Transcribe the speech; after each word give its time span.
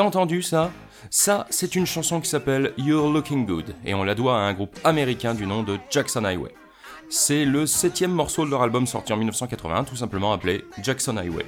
T'as 0.00 0.06
entendu 0.06 0.40
ça? 0.40 0.70
Ça, 1.10 1.46
c'est 1.50 1.74
une 1.76 1.84
chanson 1.84 2.22
qui 2.22 2.30
s'appelle 2.30 2.72
You're 2.78 3.12
Looking 3.12 3.44
Good, 3.44 3.74
et 3.84 3.92
on 3.92 4.02
la 4.02 4.14
doit 4.14 4.34
à 4.34 4.40
un 4.40 4.54
groupe 4.54 4.74
américain 4.82 5.34
du 5.34 5.46
nom 5.46 5.62
de 5.62 5.78
Jackson 5.90 6.24
Highway. 6.24 6.54
C'est 7.10 7.44
le 7.44 7.66
septième 7.66 8.10
morceau 8.10 8.46
de 8.46 8.50
leur 8.50 8.62
album 8.62 8.86
sorti 8.86 9.12
en 9.12 9.18
1981, 9.18 9.84
tout 9.84 9.96
simplement 9.96 10.32
appelé 10.32 10.64
Jackson 10.82 11.18
Highway. 11.18 11.44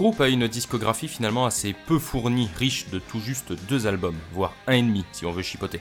Groupe 0.00 0.22
a 0.22 0.28
une 0.28 0.48
discographie 0.48 1.08
finalement 1.08 1.44
assez 1.44 1.74
peu 1.74 1.98
fournie, 1.98 2.48
riche 2.56 2.88
de 2.88 2.98
tout 2.98 3.20
juste 3.20 3.52
deux 3.68 3.86
albums, 3.86 4.16
voire 4.32 4.54
un 4.66 4.72
et 4.72 4.80
demi 4.80 5.04
si 5.12 5.26
on 5.26 5.30
veut 5.30 5.42
chipoter, 5.42 5.78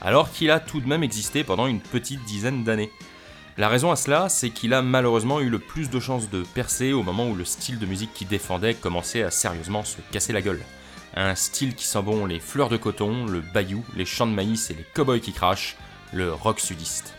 alors 0.00 0.32
qu'il 0.32 0.50
a 0.50 0.58
tout 0.58 0.80
de 0.80 0.88
même 0.88 1.04
existé 1.04 1.44
pendant 1.44 1.68
une 1.68 1.78
petite 1.78 2.24
dizaine 2.24 2.64
d'années. 2.64 2.90
La 3.58 3.68
raison 3.68 3.92
à 3.92 3.94
cela, 3.94 4.28
c'est 4.28 4.50
qu'il 4.50 4.74
a 4.74 4.82
malheureusement 4.82 5.38
eu 5.38 5.48
le 5.48 5.60
plus 5.60 5.88
de 5.88 6.00
chances 6.00 6.28
de 6.30 6.42
percer 6.42 6.92
au 6.92 7.04
moment 7.04 7.28
où 7.28 7.36
le 7.36 7.44
style 7.44 7.78
de 7.78 7.86
musique 7.86 8.12
qu'il 8.12 8.26
défendait 8.26 8.74
commençait 8.74 9.22
à 9.22 9.30
sérieusement 9.30 9.84
se 9.84 9.98
casser 10.10 10.32
la 10.32 10.42
gueule. 10.42 10.64
Un 11.14 11.36
style 11.36 11.76
qui 11.76 11.86
sent 11.86 12.02
bon 12.02 12.26
les 12.26 12.40
fleurs 12.40 12.70
de 12.70 12.76
coton, 12.76 13.24
le 13.24 13.40
bayou, 13.40 13.84
les 13.94 14.04
champs 14.04 14.26
de 14.26 14.34
maïs 14.34 14.68
et 14.70 14.74
les 14.74 14.86
cow-boys 14.94 15.20
qui 15.20 15.32
crachent, 15.32 15.76
le 16.12 16.32
rock 16.32 16.58
sudiste. 16.58 17.14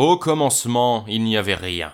Au 0.00 0.16
commencement, 0.16 1.04
il 1.08 1.24
n'y 1.24 1.36
avait 1.36 1.54
rien. 1.54 1.92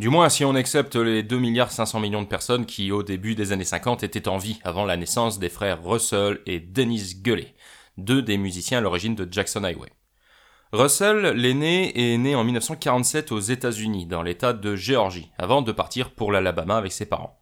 Du 0.00 0.08
moins 0.08 0.28
si 0.28 0.44
on 0.44 0.56
accepte 0.56 0.96
les 0.96 1.22
2 1.22 1.38
milliards 1.38 1.70
500 1.70 2.00
millions 2.00 2.22
de 2.22 2.26
personnes 2.26 2.66
qui, 2.66 2.90
au 2.90 3.04
début 3.04 3.36
des 3.36 3.52
années 3.52 3.62
50, 3.62 4.02
étaient 4.02 4.26
en 4.26 4.36
vie 4.36 4.58
avant 4.64 4.84
la 4.84 4.96
naissance 4.96 5.38
des 5.38 5.48
frères 5.48 5.80
Russell 5.84 6.40
et 6.46 6.58
Dennis 6.58 7.14
Gully, 7.22 7.54
deux 7.98 8.20
des 8.20 8.36
musiciens 8.36 8.78
à 8.78 8.80
l'origine 8.80 9.14
de 9.14 9.32
Jackson 9.32 9.62
Highway. 9.62 9.92
Russell, 10.72 11.36
l'aîné, 11.36 12.14
est 12.14 12.18
né 12.18 12.34
en 12.34 12.42
1947 12.42 13.30
aux 13.30 13.38
États-Unis, 13.38 14.06
dans 14.06 14.24
l'état 14.24 14.52
de 14.52 14.74
Géorgie, 14.74 15.30
avant 15.38 15.62
de 15.62 15.70
partir 15.70 16.10
pour 16.10 16.32
l'Alabama 16.32 16.76
avec 16.76 16.90
ses 16.90 17.06
parents. 17.06 17.38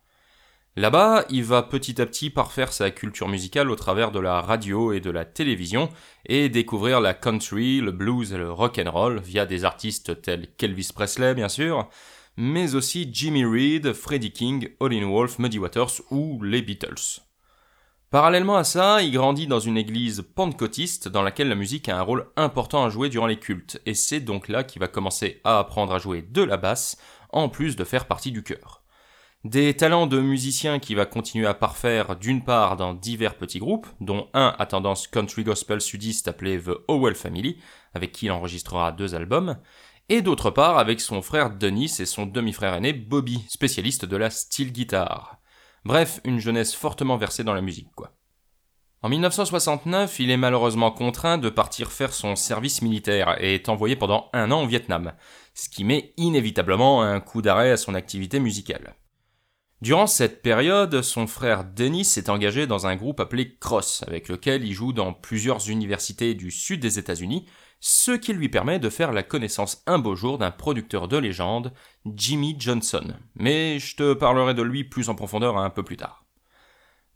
Là-bas, 0.76 1.24
il 1.30 1.44
va 1.44 1.62
petit 1.62 2.02
à 2.02 2.06
petit 2.06 2.30
parfaire 2.30 2.72
sa 2.72 2.90
culture 2.90 3.28
musicale 3.28 3.70
au 3.70 3.76
travers 3.76 4.10
de 4.10 4.18
la 4.18 4.40
radio 4.40 4.92
et 4.92 4.98
de 4.98 5.10
la 5.10 5.24
télévision 5.24 5.88
et 6.26 6.48
découvrir 6.48 7.00
la 7.00 7.14
country, 7.14 7.80
le 7.80 7.92
blues 7.92 8.32
et 8.32 8.38
le 8.38 8.50
rock 8.50 8.80
and 8.84 8.90
roll 8.90 9.20
via 9.20 9.46
des 9.46 9.64
artistes 9.64 10.20
tels 10.20 10.48
qu'Elvis 10.56 10.90
Presley 10.92 11.34
bien 11.34 11.48
sûr, 11.48 11.88
mais 12.36 12.74
aussi 12.74 13.08
Jimmy 13.12 13.44
Reed, 13.44 13.92
Freddie 13.92 14.32
King, 14.32 14.68
Olin 14.80 15.06
Wolf, 15.08 15.38
Muddy 15.38 15.60
Waters 15.60 16.02
ou 16.10 16.42
les 16.42 16.60
Beatles. 16.60 17.20
Parallèlement 18.10 18.56
à 18.56 18.64
ça, 18.64 19.00
il 19.00 19.12
grandit 19.12 19.46
dans 19.46 19.60
une 19.60 19.76
église 19.76 20.22
pentecôtiste 20.34 21.06
dans 21.06 21.22
laquelle 21.22 21.48
la 21.48 21.54
musique 21.54 21.88
a 21.88 21.98
un 21.98 22.02
rôle 22.02 22.26
important 22.34 22.84
à 22.84 22.90
jouer 22.90 23.08
durant 23.10 23.26
les 23.26 23.38
cultes, 23.38 23.80
et 23.86 23.94
c'est 23.94 24.20
donc 24.20 24.48
là 24.48 24.64
qu'il 24.64 24.80
va 24.80 24.88
commencer 24.88 25.40
à 25.44 25.60
apprendre 25.60 25.92
à 25.92 25.98
jouer 26.00 26.22
de 26.22 26.42
la 26.42 26.56
basse, 26.56 26.96
en 27.30 27.48
plus 27.48 27.76
de 27.76 27.84
faire 27.84 28.06
partie 28.06 28.32
du 28.32 28.42
chœur. 28.42 28.83
Des 29.44 29.76
talents 29.76 30.06
de 30.06 30.18
musicien 30.20 30.78
qui 30.78 30.94
va 30.94 31.04
continuer 31.04 31.46
à 31.46 31.52
parfaire 31.52 32.16
d'une 32.16 32.42
part 32.42 32.78
dans 32.78 32.94
divers 32.94 33.36
petits 33.36 33.58
groupes, 33.58 33.86
dont 34.00 34.30
un 34.32 34.54
à 34.58 34.64
tendance 34.64 35.06
country 35.06 35.44
gospel 35.44 35.82
sudiste 35.82 36.28
appelé 36.28 36.58
The 36.58 36.70
Howell 36.88 37.14
Family, 37.14 37.58
avec 37.92 38.12
qui 38.12 38.24
il 38.24 38.30
enregistrera 38.30 38.90
deux 38.90 39.14
albums, 39.14 39.58
et 40.08 40.22
d'autre 40.22 40.50
part 40.50 40.78
avec 40.78 40.98
son 40.98 41.20
frère 41.20 41.50
Denis 41.50 41.94
et 41.98 42.06
son 42.06 42.24
demi-frère 42.24 42.72
aîné 42.72 42.94
Bobby, 42.94 43.44
spécialiste 43.46 44.06
de 44.06 44.16
la 44.16 44.30
steel 44.30 44.72
guitar. 44.72 45.36
Bref, 45.84 46.20
une 46.24 46.38
jeunesse 46.38 46.74
fortement 46.74 47.18
versée 47.18 47.44
dans 47.44 47.52
la 47.52 47.60
musique, 47.60 47.92
quoi. 47.94 48.16
En 49.02 49.10
1969, 49.10 50.20
il 50.20 50.30
est 50.30 50.38
malheureusement 50.38 50.90
contraint 50.90 51.36
de 51.36 51.50
partir 51.50 51.92
faire 51.92 52.14
son 52.14 52.34
service 52.34 52.80
militaire 52.80 53.36
et 53.38 53.56
est 53.56 53.68
envoyé 53.68 53.94
pendant 53.94 54.30
un 54.32 54.50
an 54.50 54.62
au 54.62 54.66
Vietnam, 54.66 55.12
ce 55.52 55.68
qui 55.68 55.84
met 55.84 56.14
inévitablement 56.16 57.02
un 57.02 57.20
coup 57.20 57.42
d'arrêt 57.42 57.72
à 57.72 57.76
son 57.76 57.94
activité 57.94 58.40
musicale. 58.40 58.96
Durant 59.84 60.06
cette 60.06 60.40
période, 60.40 61.02
son 61.02 61.26
frère 61.26 61.62
Dennis 61.62 62.06
s'est 62.06 62.30
engagé 62.30 62.66
dans 62.66 62.86
un 62.86 62.96
groupe 62.96 63.20
appelé 63.20 63.54
Cross, 63.60 64.02
avec 64.06 64.30
lequel 64.30 64.64
il 64.64 64.72
joue 64.72 64.94
dans 64.94 65.12
plusieurs 65.12 65.68
universités 65.68 66.32
du 66.32 66.50
sud 66.50 66.80
des 66.80 66.98
États-Unis, 66.98 67.44
ce 67.80 68.12
qui 68.12 68.32
lui 68.32 68.48
permet 68.48 68.78
de 68.78 68.88
faire 68.88 69.12
la 69.12 69.22
connaissance 69.22 69.82
un 69.86 69.98
beau 69.98 70.14
jour 70.16 70.38
d'un 70.38 70.50
producteur 70.50 71.06
de 71.06 71.18
légende, 71.18 71.70
Jimmy 72.06 72.56
Johnson. 72.58 73.12
Mais 73.34 73.78
je 73.78 73.96
te 73.96 74.14
parlerai 74.14 74.54
de 74.54 74.62
lui 74.62 74.84
plus 74.84 75.10
en 75.10 75.14
profondeur 75.14 75.58
un 75.58 75.68
peu 75.68 75.82
plus 75.82 75.98
tard. 75.98 76.23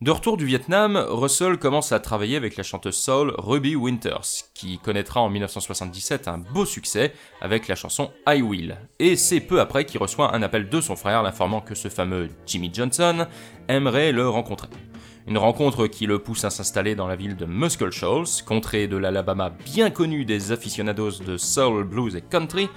De 0.01 0.13
retour 0.13 0.37
du 0.37 0.47
Vietnam, 0.47 0.97
Russell 1.09 1.59
commence 1.59 1.91
à 1.91 1.99
travailler 1.99 2.37
avec 2.37 2.57
la 2.57 2.63
chanteuse 2.63 2.95
soul 2.95 3.35
Ruby 3.37 3.75
Winters, 3.75 4.45
qui 4.55 4.79
connaîtra 4.79 5.21
en 5.21 5.29
1977 5.29 6.29
un 6.29 6.39
beau 6.39 6.65
succès 6.65 7.13
avec 7.41 7.67
la 7.67 7.75
chanson 7.75 8.13
I 8.29 8.41
Will. 8.41 8.79
Et 9.01 9.17
c'est 9.17 9.41
peu 9.41 9.61
après 9.61 9.87
qu'il 9.87 10.01
reçoit 10.01 10.37
un 10.37 10.43
appel 10.43 10.69
de 10.69 10.81
son 10.81 10.95
frère 10.95 11.25
l'informant 11.25 11.61
que 11.61 11.75
ce 11.75 11.89
fameux 11.89 12.29
Jimmy 12.47 12.71
Johnson 12.73 13.27
aimerait 13.67 14.13
le 14.13 14.29
rencontrer. 14.29 14.69
Une 15.27 15.37
rencontre 15.37 15.89
qui 15.89 16.07
le 16.07 16.21
pousse 16.21 16.45
à 16.45 16.51
s'installer 16.51 16.95
dans 16.95 17.09
la 17.09 17.17
ville 17.17 17.35
de 17.35 17.45
Muscle 17.45 17.91
Shoals, 17.91 18.45
contrée 18.47 18.87
de 18.87 18.97
l'Alabama 18.97 19.51
bien 19.51 19.91
connue 19.91 20.25
des 20.25 20.53
aficionados 20.53 21.23
de 21.27 21.37
soul, 21.37 21.83
blues 21.83 22.15
et 22.15 22.23
country, 22.23 22.69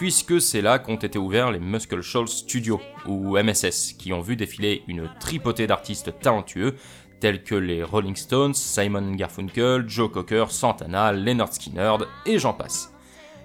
puisque 0.00 0.40
c'est 0.40 0.62
là 0.62 0.78
qu'ont 0.78 0.96
été 0.96 1.18
ouverts 1.18 1.50
les 1.50 1.58
Muscle 1.58 2.00
Shoals 2.00 2.28
Studios, 2.28 2.80
ou 3.04 3.36
MSS, 3.36 3.92
qui 3.98 4.14
ont 4.14 4.22
vu 4.22 4.34
défiler 4.34 4.82
une 4.88 5.10
tripotée 5.20 5.66
d'artistes 5.66 6.18
talentueux 6.20 6.76
tels 7.20 7.44
que 7.44 7.54
les 7.54 7.84
Rolling 7.84 8.16
Stones, 8.16 8.54
Simon 8.54 9.12
Garfunkel, 9.12 9.86
Joe 9.86 10.10
Cocker, 10.10 10.46
Santana, 10.48 11.12
Leonard 11.12 11.52
Skinner 11.52 11.96
et 12.24 12.38
j'en 12.38 12.54
passe. 12.54 12.94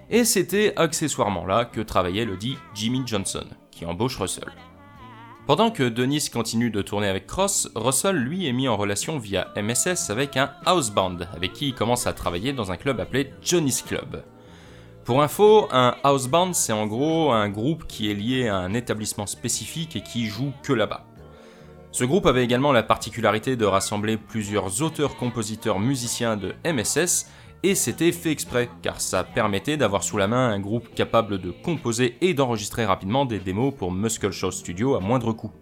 Et 0.08 0.24
c'était 0.24 0.72
accessoirement 0.76 1.44
là 1.44 1.66
que 1.66 1.82
travaillait 1.82 2.24
le 2.24 2.38
dit 2.38 2.56
Jimmy 2.72 3.02
Johnson, 3.04 3.44
qui 3.70 3.84
embauche 3.84 4.16
Russell. 4.16 4.50
Pendant 5.46 5.70
que 5.70 5.86
Dennis 5.86 6.30
continue 6.32 6.70
de 6.70 6.80
tourner 6.80 7.08
avec 7.08 7.26
Cross, 7.26 7.68
Russell 7.74 8.16
lui 8.16 8.46
est 8.46 8.54
mis 8.54 8.66
en 8.66 8.78
relation 8.78 9.18
via 9.18 9.52
MSS 9.58 10.08
avec 10.08 10.38
un 10.38 10.52
house 10.64 10.90
band, 10.90 11.18
avec 11.34 11.52
qui 11.52 11.68
il 11.68 11.74
commence 11.74 12.06
à 12.06 12.14
travailler 12.14 12.54
dans 12.54 12.72
un 12.72 12.78
club 12.78 12.98
appelé 12.98 13.34
Johnny's 13.42 13.82
Club. 13.82 14.24
Pour 15.06 15.22
info, 15.22 15.68
un 15.70 15.94
house 16.02 16.26
band, 16.26 16.52
c'est 16.52 16.72
en 16.72 16.88
gros 16.88 17.30
un 17.30 17.48
groupe 17.48 17.86
qui 17.86 18.10
est 18.10 18.14
lié 18.14 18.48
à 18.48 18.56
un 18.56 18.74
établissement 18.74 19.26
spécifique 19.26 19.94
et 19.94 20.00
qui 20.00 20.26
joue 20.26 20.52
que 20.64 20.72
là-bas. 20.72 21.04
Ce 21.92 22.04
groupe 22.04 22.26
avait 22.26 22.42
également 22.42 22.72
la 22.72 22.82
particularité 22.82 23.54
de 23.54 23.64
rassembler 23.64 24.16
plusieurs 24.16 24.82
auteurs, 24.82 25.16
compositeurs, 25.16 25.78
musiciens 25.78 26.36
de 26.36 26.54
MSS, 26.64 27.30
et 27.62 27.76
c'était 27.76 28.10
fait 28.10 28.32
exprès, 28.32 28.68
car 28.82 29.00
ça 29.00 29.22
permettait 29.22 29.76
d'avoir 29.76 30.02
sous 30.02 30.18
la 30.18 30.26
main 30.26 30.48
un 30.48 30.58
groupe 30.58 30.92
capable 30.92 31.40
de 31.40 31.52
composer 31.52 32.16
et 32.20 32.34
d'enregistrer 32.34 32.84
rapidement 32.84 33.26
des 33.26 33.38
démos 33.38 33.72
pour 33.78 33.92
Muscle 33.92 34.32
Show 34.32 34.50
Studio 34.50 34.96
à 34.96 35.00
moindre 35.00 35.32
coût. 35.32 35.52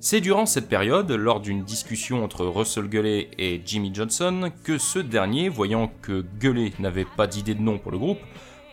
C'est 0.00 0.20
durant 0.20 0.44
cette 0.44 0.68
période, 0.68 1.12
lors 1.12 1.38
d'une 1.38 1.62
discussion 1.62 2.24
entre 2.24 2.44
Russell 2.44 2.88
Gully 2.88 3.28
et 3.38 3.62
Jimmy 3.64 3.92
Johnson, 3.94 4.50
que 4.64 4.76
ce 4.76 4.98
dernier, 4.98 5.48
voyant 5.48 5.88
que 6.02 6.24
Gully 6.40 6.72
n'avait 6.80 7.06
pas 7.16 7.28
d'idée 7.28 7.54
de 7.54 7.62
nom 7.62 7.78
pour 7.78 7.92
le 7.92 7.98
groupe, 7.98 8.18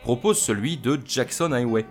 propose 0.03 0.37
celui 0.37 0.75
de 0.77 0.99
Jackson 1.05 1.53
Highway. 1.53 1.85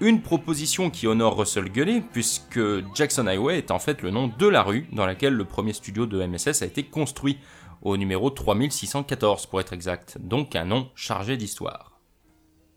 Une 0.00 0.20
proposition 0.20 0.90
qui 0.90 1.06
honore 1.06 1.38
Russell 1.38 1.70
Gully, 1.70 2.02
puisque 2.12 2.60
Jackson 2.94 3.28
Highway 3.28 3.56
est 3.56 3.70
en 3.70 3.78
fait 3.78 4.02
le 4.02 4.10
nom 4.10 4.30
de 4.36 4.46
la 4.46 4.62
rue 4.62 4.88
dans 4.92 5.06
laquelle 5.06 5.32
le 5.32 5.44
premier 5.44 5.72
studio 5.72 6.06
de 6.06 6.26
MSS 6.26 6.62
a 6.62 6.66
été 6.66 6.82
construit, 6.82 7.38
au 7.82 7.96
numéro 7.96 8.30
3614 8.30 9.46
pour 9.46 9.60
être 9.60 9.72
exact, 9.72 10.18
donc 10.20 10.56
un 10.56 10.64
nom 10.64 10.90
chargé 10.96 11.36
d'histoire. 11.36 12.00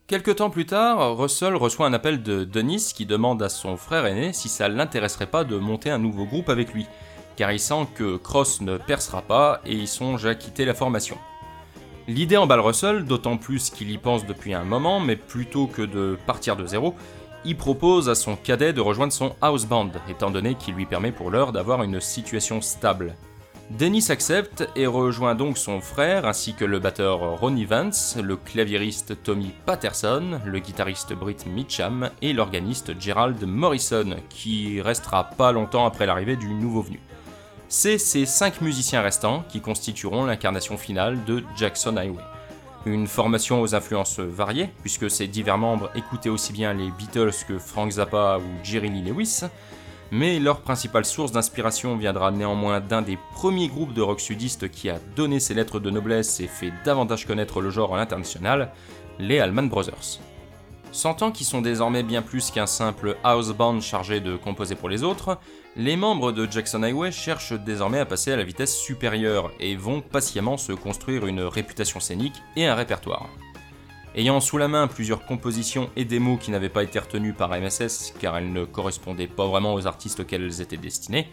Quelque 0.05 0.31
temps 0.31 0.51
plus 0.51 0.67
tard, 0.67 1.17
Russell 1.17 1.55
reçoit 1.55 1.87
un 1.87 1.93
appel 1.93 2.21
de 2.21 2.43
Dennis 2.43 2.93
qui 2.95 3.07
demande 3.07 3.41
à 3.41 3.49
son 3.49 3.75
frère 3.75 4.05
aîné 4.05 4.33
si 4.33 4.49
ça 4.49 4.69
l'intéresserait 4.69 5.27
pas 5.27 5.43
de 5.43 5.57
monter 5.57 5.89
un 5.89 5.99
nouveau 5.99 6.25
groupe 6.25 6.49
avec 6.49 6.73
lui, 6.73 6.85
car 7.37 7.51
il 7.51 7.59
sent 7.59 7.87
que 7.95 8.17
Cross 8.17 8.61
ne 8.61 8.77
percera 8.77 9.23
pas 9.23 9.61
et 9.65 9.73
il 9.73 9.87
songe 9.87 10.25
à 10.27 10.35
quitter 10.35 10.65
la 10.65 10.75
formation. 10.75 11.17
L'idée 12.09 12.37
emballe 12.37 12.61
Russell, 12.61 13.05
d'autant 13.05 13.37
plus 13.37 13.69
qu'il 13.69 13.91
y 13.91 13.99
pense 13.99 14.25
depuis 14.25 14.55
un 14.55 14.63
moment, 14.63 14.99
mais 14.99 15.15
plutôt 15.15 15.67
que 15.67 15.83
de 15.83 16.17
partir 16.25 16.55
de 16.55 16.65
zéro, 16.65 16.95
il 17.45 17.55
propose 17.55 18.09
à 18.09 18.15
son 18.15 18.35
cadet 18.35 18.73
de 18.73 18.81
rejoindre 18.81 19.13
son 19.13 19.35
house 19.41 19.67
band, 19.67 19.91
étant 20.09 20.31
donné 20.31 20.55
qu'il 20.55 20.73
lui 20.73 20.87
permet 20.87 21.11
pour 21.11 21.29
l'heure 21.29 21.51
d'avoir 21.51 21.83
une 21.83 22.01
situation 22.01 22.61
stable. 22.61 23.13
Dennis 23.69 24.07
accepte 24.09 24.67
et 24.75 24.87
rejoint 24.87 25.35
donc 25.35 25.59
son 25.59 25.81
frère 25.81 26.25
ainsi 26.25 26.55
que 26.55 26.65
le 26.65 26.79
batteur 26.79 27.19
Ronnie 27.39 27.65
Vance, 27.65 28.17
le 28.19 28.37
claviériste 28.37 29.21
Tommy 29.21 29.51
Patterson, 29.67 30.39
le 30.43 30.57
guitariste 30.57 31.13
Britt 31.13 31.45
Mitcham 31.45 32.09
et 32.23 32.33
l'organiste 32.33 32.99
Gerald 32.99 33.45
Morrison, 33.45 34.15
qui 34.29 34.81
restera 34.81 35.25
pas 35.25 35.51
longtemps 35.51 35.85
après 35.85 36.07
l'arrivée 36.07 36.37
du 36.37 36.55
nouveau 36.55 36.81
venu. 36.81 36.99
C'est 37.71 37.99
ces 37.99 38.25
cinq 38.25 38.61
musiciens 38.61 39.01
restants 39.01 39.43
qui 39.47 39.61
constitueront 39.61 40.25
l'incarnation 40.25 40.75
finale 40.75 41.23
de 41.25 41.43
Jackson 41.55 41.97
Highway. 41.97 42.23
Une 42.87 43.05
formation 43.05 43.61
aux 43.61 43.75
influences 43.75 44.19
variées, 44.19 44.71
puisque 44.81 45.11
ces 45.11 45.27
divers 45.27 45.59
membres 45.59 45.91
écoutaient 45.93 46.29
aussi 46.29 46.51
bien 46.51 46.73
les 46.73 46.89
Beatles 46.89 47.45
que 47.47 47.59
Frank 47.59 47.91
Zappa 47.91 48.39
ou 48.39 48.65
Jerry 48.65 48.89
Lee 48.89 49.03
Lewis, 49.03 49.41
mais 50.09 50.39
leur 50.39 50.61
principale 50.61 51.05
source 51.05 51.31
d'inspiration 51.31 51.95
viendra 51.95 52.31
néanmoins 52.31 52.79
d'un 52.79 53.03
des 53.03 53.19
premiers 53.35 53.67
groupes 53.67 53.93
de 53.93 54.01
rock 54.01 54.19
sudistes 54.19 54.71
qui 54.71 54.89
a 54.89 54.97
donné 55.15 55.39
ses 55.39 55.53
lettres 55.53 55.79
de 55.79 55.91
noblesse 55.91 56.39
et 56.39 56.47
fait 56.47 56.73
davantage 56.83 57.27
connaître 57.27 57.61
le 57.61 57.69
genre 57.69 57.93
à 57.93 57.99
l'international, 57.99 58.71
les 59.19 59.39
Allman 59.39 59.69
Brothers. 59.69 60.19
Sentant 60.91 61.31
qu'ils 61.31 61.45
sont 61.45 61.61
désormais 61.61 62.01
bien 62.01 62.23
plus 62.23 62.49
qu'un 62.49 62.65
simple 62.65 63.15
house 63.23 63.51
band 63.51 63.79
chargé 63.79 64.21
de 64.21 64.37
composer 64.37 64.73
pour 64.73 64.89
les 64.89 65.03
autres, 65.03 65.37
les 65.79 65.95
membres 65.95 66.33
de 66.33 66.45
Jackson 66.45 66.83
Highway 66.83 67.09
cherchent 67.09 67.53
désormais 67.53 67.99
à 67.99 68.05
passer 68.05 68.33
à 68.33 68.35
la 68.35 68.43
vitesse 68.43 68.77
supérieure 68.77 69.49
et 69.61 69.77
vont 69.77 70.01
patiemment 70.01 70.57
se 70.57 70.73
construire 70.73 71.25
une 71.25 71.39
réputation 71.39 72.01
scénique 72.01 72.35
et 72.57 72.65
un 72.65 72.75
répertoire. 72.75 73.29
Ayant 74.13 74.41
sous 74.41 74.57
la 74.57 74.67
main 74.67 74.87
plusieurs 74.87 75.25
compositions 75.25 75.89
et 75.95 76.03
démos 76.03 76.37
qui 76.37 76.51
n'avaient 76.51 76.67
pas 76.67 76.83
été 76.83 76.99
retenues 76.99 77.31
par 77.31 77.51
MSS 77.51 78.13
car 78.19 78.37
elles 78.37 78.51
ne 78.51 78.65
correspondaient 78.65 79.27
pas 79.27 79.47
vraiment 79.47 79.73
aux 79.73 79.87
artistes 79.87 80.19
auxquels 80.19 80.43
elles 80.43 80.59
étaient 80.59 80.75
destinées, 80.75 81.29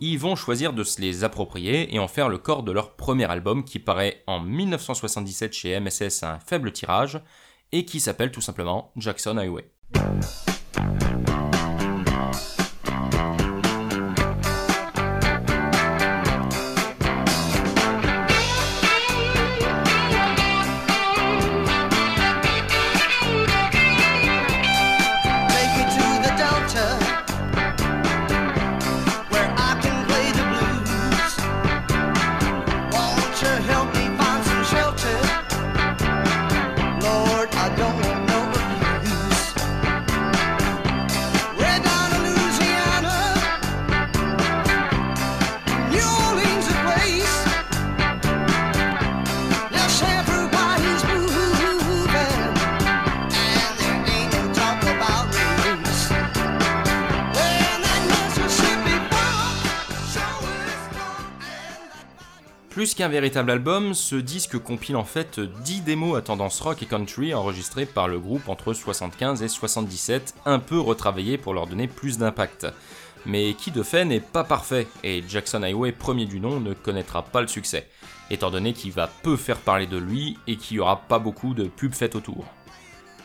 ils 0.00 0.18
vont 0.18 0.36
choisir 0.36 0.72
de 0.72 0.84
se 0.84 0.98
les 1.02 1.22
approprier 1.22 1.94
et 1.94 1.98
en 1.98 2.08
faire 2.08 2.30
le 2.30 2.38
corps 2.38 2.62
de 2.62 2.72
leur 2.72 2.96
premier 2.96 3.30
album 3.30 3.62
qui 3.62 3.78
paraît 3.78 4.22
en 4.26 4.40
1977 4.40 5.52
chez 5.52 5.78
MSS 5.78 6.22
à 6.22 6.32
un 6.32 6.38
faible 6.38 6.72
tirage 6.72 7.20
et 7.72 7.84
qui 7.84 8.00
s'appelle 8.00 8.30
tout 8.30 8.40
simplement 8.40 8.90
Jackson 8.96 9.36
Highway. 9.36 9.70
Plus 62.72 62.94
qu'un 62.94 63.08
véritable 63.08 63.50
album, 63.50 63.92
ce 63.92 64.16
disque 64.16 64.58
compile 64.58 64.96
en 64.96 65.04
fait 65.04 65.38
10 65.38 65.82
démos 65.82 66.16
à 66.16 66.22
tendance 66.22 66.58
rock 66.62 66.82
et 66.82 66.86
country 66.86 67.34
enregistrées 67.34 67.84
par 67.84 68.08
le 68.08 68.18
groupe 68.18 68.48
entre 68.48 68.72
75 68.72 69.42
et 69.42 69.48
77, 69.48 70.36
un 70.46 70.58
peu 70.58 70.80
retravaillées 70.80 71.36
pour 71.36 71.52
leur 71.52 71.66
donner 71.66 71.86
plus 71.86 72.16
d'impact. 72.16 72.66
Mais 73.26 73.52
qui 73.52 73.72
de 73.72 73.82
fait 73.82 74.06
n'est 74.06 74.20
pas 74.20 74.42
parfait, 74.42 74.88
et 75.04 75.22
Jackson 75.28 75.62
Highway, 75.62 75.92
premier 75.92 76.24
du 76.24 76.40
nom, 76.40 76.60
ne 76.60 76.72
connaîtra 76.72 77.20
pas 77.20 77.42
le 77.42 77.46
succès, 77.46 77.90
étant 78.30 78.50
donné 78.50 78.72
qu'il 78.72 78.92
va 78.92 79.06
peu 79.06 79.36
faire 79.36 79.58
parler 79.58 79.86
de 79.86 79.98
lui 79.98 80.38
et 80.46 80.56
qu'il 80.56 80.78
n'y 80.78 80.80
aura 80.80 81.02
pas 81.02 81.18
beaucoup 81.18 81.52
de 81.52 81.64
pubs 81.64 81.92
faites 81.92 82.16
autour. 82.16 82.46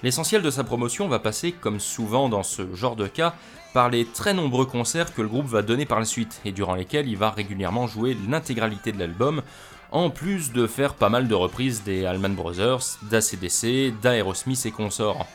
L'essentiel 0.03 0.41
de 0.41 0.51
sa 0.51 0.65
promotion 0.65 1.07
va 1.07 1.19
passer, 1.19 1.53
comme 1.53 1.79
souvent 1.79 2.27
dans 2.27 2.43
ce 2.43 2.75
genre 2.75 2.97
de 2.97 3.07
cas, 3.07 3.33
par 3.77 3.91
les 3.91 4.05
très 4.05 4.33
nombreux 4.33 4.65
concerts 4.65 5.13
que 5.13 5.21
le 5.21 5.27
groupe 5.27 5.45
va 5.45 5.61
donner 5.61 5.85
par 5.85 5.99
la 5.99 6.05
suite, 6.05 6.41
et 6.45 6.51
durant 6.51 6.73
lesquels 6.73 7.07
il 7.07 7.15
va 7.15 7.29
régulièrement 7.29 7.85
jouer 7.85 8.17
l'intégralité 8.27 8.91
de 8.91 8.97
l'album, 8.97 9.43
en 9.91 10.09
plus 10.09 10.51
de 10.51 10.65
faire 10.65 10.95
pas 10.95 11.09
mal 11.09 11.27
de 11.27 11.35
reprises 11.35 11.83
des 11.83 12.03
Allman 12.03 12.33
Brothers, 12.33 12.97
d'ACDC, 13.03 13.93
d'Aerosmith 14.01 14.65
et 14.65 14.71
consorts. 14.71 15.27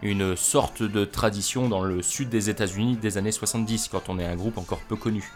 une 0.00 0.34
sorte 0.34 0.82
de 0.82 1.04
tradition 1.04 1.68
dans 1.68 1.82
le 1.82 2.00
sud 2.00 2.30
des 2.30 2.48
États-Unis 2.48 2.96
des 2.96 3.18
années 3.18 3.32
70 3.32 3.88
quand 3.88 4.08
on 4.08 4.18
est 4.18 4.24
un 4.24 4.34
groupe 4.34 4.56
encore 4.56 4.80
peu 4.88 4.96
connu. 4.96 5.30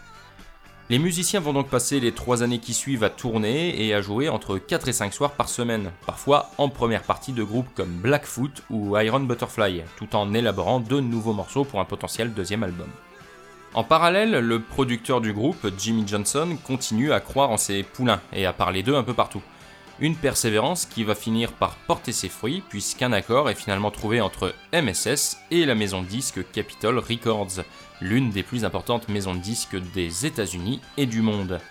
Les 0.91 0.99
musiciens 0.99 1.39
vont 1.39 1.53
donc 1.53 1.67
passer 1.67 1.99
les 1.99 2.11
trois 2.11 2.43
années 2.43 2.59
qui 2.59 2.75
suivent 2.75 3.03
à 3.03 3.09
tourner 3.09 3.83
et 3.83 3.95
à 3.95 4.01
jouer 4.01 4.29
entre 4.29 4.59
4 4.59 4.87
et 4.87 4.93
5 4.93 5.11
soirs 5.15 5.31
par 5.31 5.49
semaine, 5.49 5.89
parfois 6.05 6.51
en 6.59 6.69
première 6.69 7.01
partie 7.01 7.31
de 7.31 7.41
groupes 7.41 7.73
comme 7.73 7.89
Blackfoot 7.89 8.61
ou 8.69 8.95
Iron 8.99 9.21
Butterfly, 9.21 9.81
tout 9.97 10.15
en 10.15 10.31
élaborant 10.35 10.79
de 10.79 10.99
nouveaux 10.99 11.33
morceaux 11.33 11.63
pour 11.63 11.79
un 11.79 11.85
potentiel 11.85 12.35
deuxième 12.35 12.61
album. 12.61 12.87
En 13.73 13.83
parallèle, 13.83 14.37
le 14.37 14.59
producteur 14.59 15.21
du 15.21 15.33
groupe, 15.33 15.67
Jimmy 15.75 16.07
Johnson, 16.07 16.55
continue 16.63 17.11
à 17.11 17.19
croire 17.19 17.49
en 17.49 17.57
ses 17.57 17.81
poulains 17.81 18.21
et 18.31 18.45
à 18.45 18.53
parler 18.53 18.83
d'eux 18.83 18.95
un 18.95 19.03
peu 19.03 19.15
partout. 19.15 19.41
Une 20.01 20.17
persévérance 20.17 20.85
qui 20.85 21.05
va 21.05 21.15
finir 21.15 21.53
par 21.53 21.77
porter 21.87 22.11
ses 22.11 22.27
fruits 22.27 22.61
puisqu'un 22.67 23.13
accord 23.13 23.49
est 23.49 23.55
finalement 23.55 23.91
trouvé 23.91 24.19
entre 24.19 24.53
MSS 24.73 25.37
et 25.51 25.65
la 25.65 25.73
maison 25.73 26.01
de 26.01 26.07
disques 26.07 26.51
Capitol 26.51 26.99
Records, 26.99 27.63
l'une 28.01 28.29
des 28.29 28.43
plus 28.43 28.65
importantes 28.65 29.07
maisons 29.07 29.35
de 29.35 29.39
disques 29.39 29.77
des 29.93 30.25
États-Unis 30.25 30.81
et 30.97 31.05
du 31.05 31.21
monde. 31.21 31.61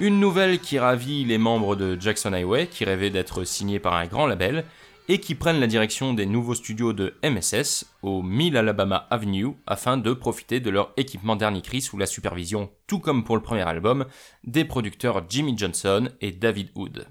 Une 0.00 0.18
nouvelle 0.18 0.58
qui 0.58 0.80
ravit 0.80 1.24
les 1.24 1.38
membres 1.38 1.76
de 1.76 1.96
Jackson 2.00 2.32
Highway 2.32 2.66
qui 2.66 2.84
rêvaient 2.84 3.10
d'être 3.10 3.44
signés 3.44 3.78
par 3.78 3.94
un 3.94 4.06
grand 4.06 4.26
label 4.26 4.64
et 5.08 5.18
qui 5.18 5.36
prennent 5.36 5.60
la 5.60 5.68
direction 5.68 6.14
des 6.14 6.26
nouveaux 6.26 6.56
studios 6.56 6.92
de 6.92 7.14
MSS 7.22 7.86
au 8.02 8.22
1000 8.22 8.56
Alabama 8.56 9.06
Avenue 9.10 9.54
afin 9.68 9.98
de 9.98 10.12
profiter 10.12 10.58
de 10.58 10.70
leur 10.70 10.92
équipement 10.96 11.36
dernier 11.36 11.62
cri 11.62 11.80
sous 11.80 11.96
la 11.96 12.06
supervision, 12.06 12.70
tout 12.88 12.98
comme 12.98 13.22
pour 13.22 13.36
le 13.36 13.42
premier 13.42 13.62
album, 13.62 14.06
des 14.42 14.64
producteurs 14.64 15.22
Jimmy 15.28 15.56
Johnson 15.56 16.08
et 16.20 16.32
David 16.32 16.70
Wood. 16.74 17.06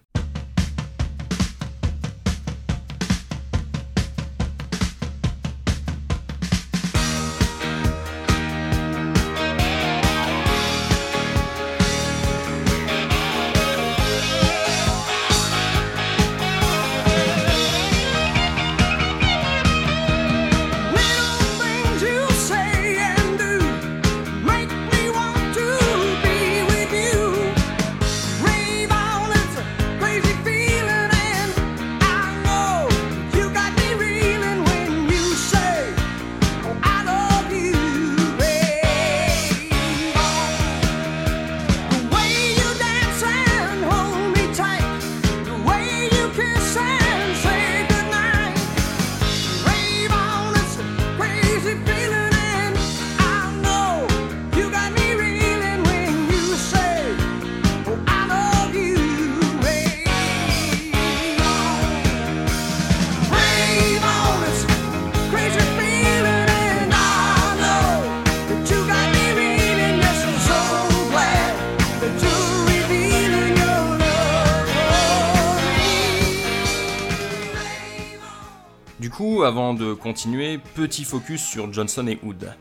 Avant 79.52 79.74
de 79.74 79.94
continuer, 79.94 80.60
petit 80.76 81.04
focus 81.04 81.44
sur 81.44 81.74
Johnson 81.74 82.08
et 82.08 82.18
Wood. 82.24 82.54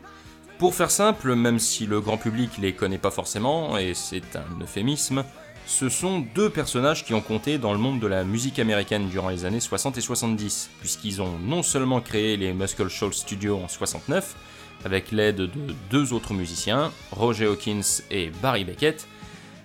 Pour 0.59 0.75
faire 0.75 0.91
simple, 0.91 1.35
même 1.35 1.57
si 1.57 1.85
le 1.85 2.01
grand 2.01 2.17
public 2.17 2.57
les 2.57 2.73
connaît 2.73 2.97
pas 2.97 3.11
forcément, 3.11 3.77
et 3.77 3.93
c'est 3.93 4.35
un 4.35 4.61
euphémisme, 4.61 5.23
ce 5.65 5.87
sont 5.87 6.19
deux 6.35 6.49
personnages 6.49 7.05
qui 7.05 7.13
ont 7.13 7.21
compté 7.21 7.57
dans 7.57 7.71
le 7.71 7.79
monde 7.79 8.01
de 8.01 8.07
la 8.07 8.25
musique 8.25 8.59
américaine 8.59 9.07
durant 9.07 9.29
les 9.29 9.45
années 9.45 9.61
60 9.61 9.99
et 9.99 10.01
70, 10.01 10.69
puisqu'ils 10.81 11.21
ont 11.21 11.39
non 11.39 11.63
seulement 11.63 12.01
créé 12.01 12.35
les 12.35 12.51
Muscle 12.51 12.89
Shoals 12.89 13.13
Studios 13.13 13.61
en 13.63 13.69
69, 13.69 14.35
avec 14.83 15.13
l'aide 15.13 15.37
de 15.37 15.73
deux 15.89 16.11
autres 16.11 16.33
musiciens, 16.33 16.91
Roger 17.11 17.45
Hawkins 17.45 18.01
et 18.09 18.31
Barry 18.41 18.65
Beckett, 18.65 19.07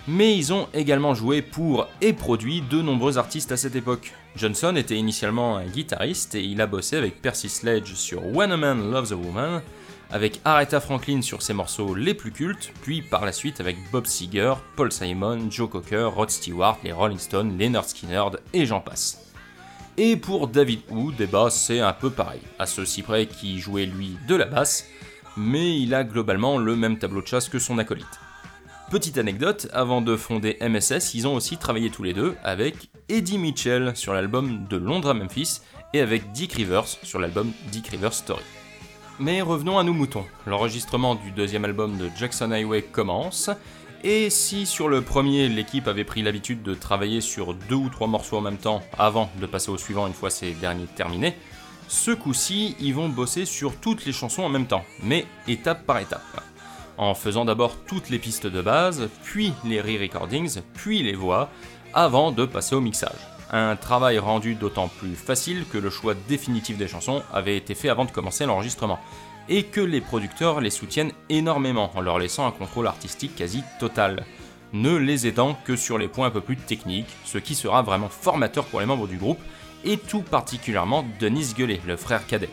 mais 0.07 0.39
ils 0.39 0.53
ont 0.53 0.69
également 0.75 1.17
joué 1.17 1.43
pour 1.43 1.89
et 2.01 2.13
produit 2.13 2.63
de 2.71 2.81
nombreux 2.81 3.19
artistes 3.19 3.51
à 3.51 3.57
cette 3.57 3.75
époque. 3.75 4.15
Johnson 4.37 4.77
était 4.77 4.97
initialement 4.97 5.57
un 5.57 5.65
guitariste 5.65 6.35
et 6.35 6.43
il 6.43 6.61
a 6.61 6.67
bossé 6.67 6.97
avec 6.97 7.23
Percy 7.23 7.49
Sledge 7.49 7.95
sur 7.95 8.25
When 8.27 8.53
a 8.53 8.57
Man 8.57 8.91
Loves 8.91 9.13
a 9.13 9.17
Woman, 9.17 9.63
avec 10.11 10.41
Aretha 10.45 10.81
Franklin 10.81 11.23
sur 11.23 11.41
ses 11.41 11.55
morceaux 11.55 11.95
les 11.95 12.13
plus 12.13 12.33
cultes, 12.33 12.71
puis 12.83 13.01
par 13.01 13.25
la 13.25 13.33
suite 13.33 13.61
avec 13.61 13.77
Bob 13.91 14.07
Seger, 14.07 14.55
Paul 14.77 14.93
Simon, 14.93 15.51
Joe 15.51 15.71
Cocker, 15.71 16.11
Rod 16.15 16.31
Stewart, 16.31 16.79
les 16.85 16.93
Rolling 16.93 17.19
Stones, 17.19 17.57
Leonard 17.59 17.89
Skinner 17.89 18.25
et 18.53 18.67
j'en 18.67 18.81
passe. 18.81 19.33
Et 19.97 20.17
pour 20.17 20.49
David 20.49 20.81
Wood, 20.91 21.15
c'est 21.51 21.81
un 21.81 21.95
peu 21.95 22.11
pareil, 22.11 22.43
à 22.59 22.67
ceci 22.67 23.01
près 23.01 23.27
qu'il 23.27 23.59
jouait 23.59 23.87
lui 23.87 24.19
de 24.29 24.35
la 24.35 24.45
basse, 24.45 24.87
mais 25.39 25.81
il 25.81 25.95
a 25.95 26.05
globalement 26.05 26.59
le 26.59 26.77
même 26.77 26.99
tableau 26.99 27.23
de 27.23 27.27
chasse 27.27 27.49
que 27.49 27.59
son 27.59 27.79
acolyte. 27.79 28.07
Petite 28.91 29.19
anecdote, 29.19 29.67
avant 29.73 30.01
de 30.01 30.17
fonder 30.17 30.57
MSS, 30.61 31.15
ils 31.15 31.27
ont 31.27 31.35
aussi 31.35 31.57
travaillé 31.57 31.91
tous 31.91 32.05
les 32.05 32.13
deux 32.13 32.37
avec 32.45 32.89
Eddie 33.09 33.37
Mitchell 33.37 33.97
sur 33.97 34.15
l'album 34.15 34.65
de 34.71 34.77
Londres 34.77 35.11
à 35.11 35.15
Memphis 35.15 35.61
et 35.93 36.01
avec 36.01 36.31
Dick 36.31 36.53
Rivers 36.53 36.87
sur 37.03 37.19
l'album 37.19 37.51
Dick 37.73 37.89
Rivers 37.89 38.15
Story. 38.15 38.45
Mais 39.19 39.43
revenons 39.43 39.77
à 39.79 39.83
nos 39.83 39.93
moutons. 39.93 40.25
L'enregistrement 40.47 41.17
du 41.17 41.33
deuxième 41.33 41.65
album 41.65 41.99
de 41.99 42.09
Jackson 42.17 42.53
Highway 42.53 42.83
commence, 42.83 43.51
et 44.05 44.31
si 44.31 44.67
sur 44.67 44.89
le 44.89 45.03
premier 45.03 45.49
l'équipe 45.49 45.89
avait 45.89 46.05
pris 46.05 46.23
l'habitude 46.23 46.63
de 46.63 46.75
travailler 46.75 47.21
sur 47.21 47.55
deux 47.55 47.75
ou 47.75 47.89
trois 47.89 48.07
morceaux 48.07 48.37
en 48.37 48.43
même 48.43 48.57
temps 48.57 48.83
avant 48.97 49.33
de 49.41 49.47
passer 49.47 49.71
au 49.71 49.79
suivant 49.79 50.07
une 50.07 50.15
fois 50.15 50.31
ces 50.31 50.53
derniers 50.53 50.87
terminés, 50.87 51.35
ce 51.89 52.13
coup-ci 52.13 52.77
ils 52.79 52.95
vont 52.95 53.09
bosser 53.09 53.47
sur 53.47 53.75
toutes 53.75 54.05
les 54.07 54.13
chansons 54.13 54.45
en 54.45 54.49
même 54.49 54.69
temps, 54.69 54.85
mais 55.03 55.27
étape 55.49 55.85
par 55.87 55.99
étape 55.99 56.23
en 56.99 57.15
faisant 57.15 57.45
d'abord 57.45 57.77
toutes 57.87 58.11
les 58.11 58.19
pistes 58.19 58.47
de 58.47 58.63
base, 58.63 59.09
puis 59.23 59.53
les 59.65 59.81
re-recordings, 59.81 60.61
puis 60.75 61.03
les 61.03 61.15
voix, 61.15 61.51
avant 61.95 62.33
de 62.33 62.45
passer 62.45 62.75
au 62.75 62.81
mixage. 62.81 63.19
Un 63.51 63.77
travail 63.77 64.19
rendu 64.19 64.55
d'autant 64.55 64.89
plus 64.89 65.15
facile 65.15 65.65
que 65.73 65.79
le 65.79 65.91
choix 65.91 66.15
définitif 66.29 66.77
des 66.77 66.89
chansons 66.89 67.23
avait 67.33 67.57
été 67.57 67.75
fait 67.75 67.89
avant 67.89 68.05
de 68.05 68.11
commencer 68.11 68.47
l'enregistrement, 68.47 68.99
et 69.49 69.63
que 69.63 69.81
les 69.81 70.01
producteurs 70.01 70.61
les 70.61 70.71
soutiennent 70.71 71.13
énormément 71.29 71.93
en 71.95 72.01
leur 72.01 72.19
laissant 72.19 72.47
un 72.47 72.51
contrôle 72.51 72.89
artistique 72.89 73.37
quasi 73.37 73.63
total, 73.79 74.25
ne 74.73 74.97
les 74.97 75.27
aidant 75.27 75.57
que 75.65 75.77
sur 75.77 75.99
les 75.99 76.09
points 76.09 76.27
un 76.27 76.31
peu 76.31 76.41
plus 76.41 76.57
techniques, 76.57 77.15
ce 77.25 77.39
qui 77.39 77.55
sera 77.55 77.83
vraiment 77.83 78.09
formateur 78.09 78.65
pour 78.65 78.81
les 78.81 78.87
membres 78.87 79.07
du 79.07 79.17
groupe, 79.17 79.39
et 79.85 79.97
tout 79.97 80.23
particulièrement 80.23 81.05
Denis 81.21 81.55
Guelet, 81.57 81.81
le 81.87 81.97
frère 81.97 82.27
cadet. 82.27 82.51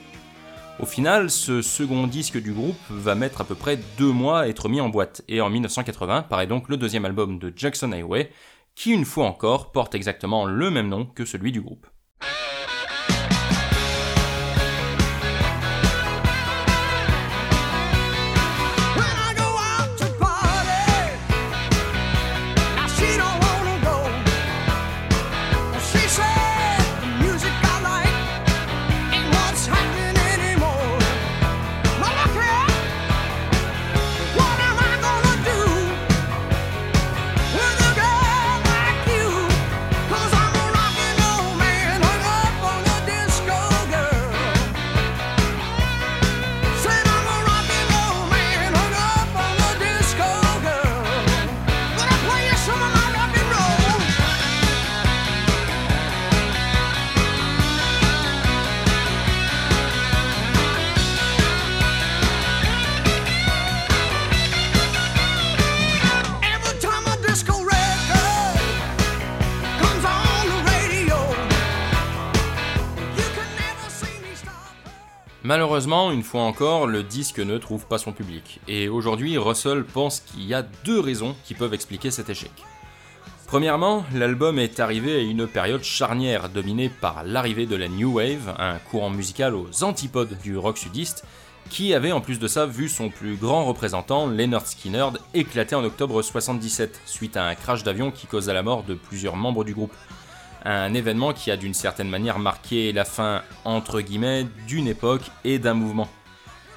Au 0.79 0.85
final, 0.85 1.29
ce 1.29 1.61
second 1.61 2.07
disque 2.07 2.41
du 2.41 2.51
groupe 2.51 2.75
va 2.89 3.13
mettre 3.13 3.41
à 3.41 3.43
peu 3.43 3.53
près 3.53 3.77
deux 3.97 4.11
mois 4.11 4.41
à 4.41 4.47
être 4.47 4.69
mis 4.69 4.81
en 4.81 4.89
boîte, 4.89 5.21
et 5.27 5.39
en 5.39 5.49
1980 5.49 6.23
paraît 6.23 6.47
donc 6.47 6.67
le 6.67 6.77
deuxième 6.77 7.05
album 7.05 7.37
de 7.37 7.53
Jackson 7.55 7.91
Highway, 7.91 8.31
qui 8.73 8.91
une 8.91 9.05
fois 9.05 9.27
encore 9.27 9.71
porte 9.71 9.93
exactement 9.93 10.45
le 10.45 10.71
même 10.71 10.89
nom 10.89 11.05
que 11.05 11.25
celui 11.25 11.51
du 11.51 11.61
groupe. 11.61 11.85
Malheureusement, 75.53 76.09
une 76.09 76.23
fois 76.23 76.41
encore, 76.41 76.87
le 76.87 77.03
disque 77.03 77.37
ne 77.37 77.59
trouve 77.59 77.85
pas 77.85 77.99
son 77.99 78.11
public, 78.11 78.59
et 78.67 78.89
aujourd'hui 78.89 79.37
Russell 79.37 79.83
pense 79.83 80.19
qu'il 80.19 80.41
y 80.45 80.55
a 80.55 80.63
deux 80.63 80.99
raisons 80.99 81.35
qui 81.45 81.53
peuvent 81.53 81.75
expliquer 81.75 82.09
cet 82.09 82.31
échec. 82.31 82.49
Premièrement, 83.45 84.03
l'album 84.15 84.57
est 84.57 84.79
arrivé 84.79 85.15
à 85.15 85.21
une 85.21 85.45
période 85.45 85.83
charnière 85.83 86.49
dominée 86.49 86.89
par 86.89 87.23
l'arrivée 87.23 87.67
de 87.67 87.75
la 87.75 87.87
New 87.87 88.13
Wave, 88.13 88.55
un 88.57 88.79
courant 88.79 89.11
musical 89.11 89.53
aux 89.53 89.83
antipodes 89.83 90.35
du 90.41 90.57
rock 90.57 90.79
sudiste, 90.79 91.23
qui 91.69 91.93
avait 91.93 92.11
en 92.11 92.19
plus 92.19 92.39
de 92.39 92.47
ça 92.47 92.65
vu 92.65 92.89
son 92.89 93.09
plus 93.09 93.35
grand 93.35 93.63
représentant, 93.65 94.25
Leonard 94.25 94.65
Skinner, 94.65 95.09
éclater 95.35 95.75
en 95.75 95.83
octobre 95.83 96.23
77, 96.23 96.99
suite 97.05 97.37
à 97.37 97.45
un 97.45 97.53
crash 97.53 97.83
d'avion 97.83 98.09
qui 98.09 98.25
causa 98.25 98.53
la 98.53 98.63
mort 98.63 98.81
de 98.81 98.95
plusieurs 98.95 99.35
membres 99.35 99.63
du 99.63 99.75
groupe. 99.75 99.93
Un 100.65 100.93
événement 100.93 101.33
qui 101.33 101.51
a 101.51 101.57
d'une 101.57 101.73
certaine 101.73 102.09
manière 102.09 102.39
marqué 102.39 102.93
la 102.93 103.03
fin, 103.03 103.41
entre 103.65 103.99
guillemets, 103.99 104.47
d'une 104.65 104.87
époque 104.87 105.29
et 105.43 105.59
d'un 105.59 105.73
mouvement. 105.73 106.07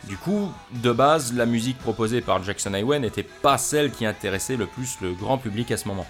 Du 0.09 0.17
coup, 0.17 0.53
de 0.83 0.93
base, 0.93 1.33
la 1.33 1.47
musique 1.47 1.79
proposée 1.79 2.21
par 2.21 2.43
Jackson 2.43 2.75
Highway 2.75 2.99
n'était 2.99 3.23
pas 3.25 3.59
celle 3.59 3.91
qui 3.91 4.07
intéressait 4.07 4.57
le 4.57 4.67
plus 4.67 4.99
le 5.01 5.13
grand 5.15 5.39
public 5.39 5.71
à 5.71 5.77
ce 5.77 5.89
moment. 5.89 6.07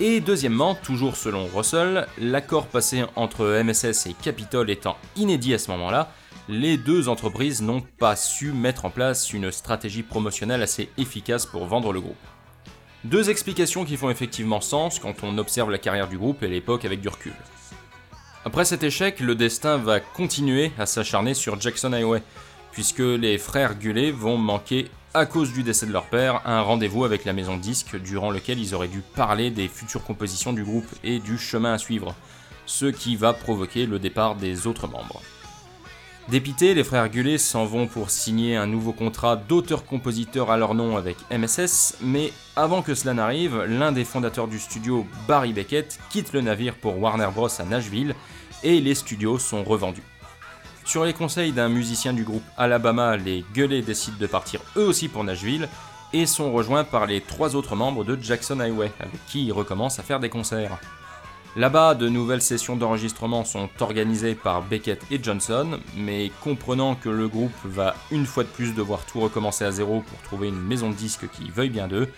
Et 0.00 0.20
deuxièmement, 0.20 0.76
toujours 0.76 1.16
selon 1.16 1.48
Russell, 1.52 2.06
l'accord 2.18 2.66
passé 2.66 3.04
entre 3.16 3.60
MSS 3.62 4.06
et 4.06 4.14
Capitol 4.14 4.70
étant 4.70 4.96
inédit 5.16 5.54
à 5.54 5.58
ce 5.58 5.72
moment-là, 5.72 6.12
les 6.48 6.76
deux 6.76 7.08
entreprises 7.08 7.60
n'ont 7.62 7.82
pas 7.98 8.14
su 8.14 8.52
mettre 8.52 8.84
en 8.84 8.90
place 8.90 9.32
une 9.32 9.50
stratégie 9.50 10.04
promotionnelle 10.04 10.62
assez 10.62 10.88
efficace 10.96 11.46
pour 11.46 11.66
vendre 11.66 11.92
le 11.92 12.00
groupe. 12.00 12.16
Deux 13.04 13.30
explications 13.30 13.84
qui 13.84 13.96
font 13.96 14.10
effectivement 14.10 14.60
sens 14.60 14.98
quand 14.98 15.22
on 15.22 15.38
observe 15.38 15.70
la 15.70 15.78
carrière 15.78 16.08
du 16.08 16.18
groupe 16.18 16.42
et 16.42 16.48
l'époque 16.48 16.84
avec 16.84 17.00
du 17.00 17.08
recul. 17.08 17.32
Après 18.44 18.64
cet 18.64 18.82
échec, 18.82 19.20
le 19.20 19.34
destin 19.34 19.76
va 19.76 20.00
continuer 20.00 20.72
à 20.78 20.86
s'acharner 20.86 21.34
sur 21.34 21.60
Jackson 21.60 21.92
Highway, 21.92 22.22
puisque 22.72 22.98
les 22.98 23.38
frères 23.38 23.76
Gullet 23.76 24.10
vont 24.10 24.36
manquer 24.36 24.90
à 25.14 25.26
cause 25.26 25.52
du 25.52 25.62
décès 25.62 25.86
de 25.86 25.92
leur 25.92 26.06
père, 26.06 26.42
un 26.44 26.60
rendez-vous 26.60 27.04
avec 27.04 27.24
la 27.24 27.32
maison 27.32 27.56
disque 27.56 27.96
durant 27.96 28.30
lequel 28.30 28.58
ils 28.58 28.74
auraient 28.74 28.88
dû 28.88 29.02
parler 29.14 29.50
des 29.50 29.68
futures 29.68 30.04
compositions 30.04 30.52
du 30.52 30.64
groupe 30.64 30.88
et 31.04 31.18
du 31.18 31.38
chemin 31.38 31.74
à 31.74 31.78
suivre, 31.78 32.14
ce 32.66 32.86
qui 32.86 33.16
va 33.16 33.32
provoquer 33.32 33.86
le 33.86 33.98
départ 33.98 34.34
des 34.34 34.66
autres 34.66 34.88
membres. 34.88 35.22
Dépités, 36.30 36.74
les 36.74 36.84
frères 36.84 37.08
Gullet 37.08 37.38
s'en 37.38 37.64
vont 37.64 37.86
pour 37.86 38.10
signer 38.10 38.54
un 38.54 38.66
nouveau 38.66 38.92
contrat 38.92 39.34
d'auteur-compositeur 39.34 40.50
à 40.50 40.58
leur 40.58 40.74
nom 40.74 40.98
avec 40.98 41.16
MSS, 41.30 41.96
mais 42.02 42.34
avant 42.54 42.82
que 42.82 42.94
cela 42.94 43.14
n'arrive, 43.14 43.62
l'un 43.62 43.92
des 43.92 44.04
fondateurs 44.04 44.46
du 44.46 44.58
studio, 44.58 45.06
Barry 45.26 45.54
Beckett, 45.54 45.98
quitte 46.10 46.34
le 46.34 46.42
navire 46.42 46.74
pour 46.74 46.98
Warner 46.98 47.30
Bros. 47.34 47.48
à 47.58 47.64
Nashville, 47.64 48.14
et 48.62 48.78
les 48.78 48.94
studios 48.94 49.38
sont 49.38 49.64
revendus. 49.64 50.02
Sur 50.84 51.06
les 51.06 51.14
conseils 51.14 51.52
d'un 51.52 51.70
musicien 51.70 52.12
du 52.12 52.24
groupe 52.24 52.44
Alabama, 52.58 53.16
les 53.16 53.42
Gueulets 53.54 53.80
décident 53.80 54.18
de 54.20 54.26
partir 54.26 54.60
eux 54.76 54.86
aussi 54.86 55.08
pour 55.08 55.24
Nashville 55.24 55.66
et 56.12 56.26
sont 56.26 56.52
rejoints 56.52 56.84
par 56.84 57.06
les 57.06 57.22
trois 57.22 57.56
autres 57.56 57.74
membres 57.74 58.04
de 58.04 58.18
Jackson 58.20 58.60
Highway, 58.60 58.92
avec 59.00 59.24
qui 59.28 59.46
ils 59.46 59.52
recommencent 59.52 59.98
à 59.98 60.02
faire 60.02 60.20
des 60.20 60.28
concerts. 60.28 60.78
Là-bas, 61.58 61.96
de 61.96 62.08
nouvelles 62.08 62.40
sessions 62.40 62.76
d'enregistrement 62.76 63.44
sont 63.44 63.68
organisées 63.80 64.36
par 64.36 64.62
Beckett 64.62 65.02
et 65.10 65.18
Johnson, 65.20 65.80
mais 65.96 66.30
comprenant 66.40 66.94
que 66.94 67.08
le 67.08 67.26
groupe 67.26 67.50
va 67.64 67.96
une 68.12 68.26
fois 68.26 68.44
de 68.44 68.48
plus 68.48 68.76
devoir 68.76 69.04
tout 69.06 69.18
recommencer 69.18 69.64
à 69.64 69.72
zéro 69.72 70.02
pour 70.02 70.22
trouver 70.22 70.46
une 70.46 70.62
maison 70.62 70.88
de 70.88 70.94
disques 70.94 71.28
qui 71.28 71.50
veuille 71.50 71.70
bien 71.70 71.88
d'eux, 71.88 72.12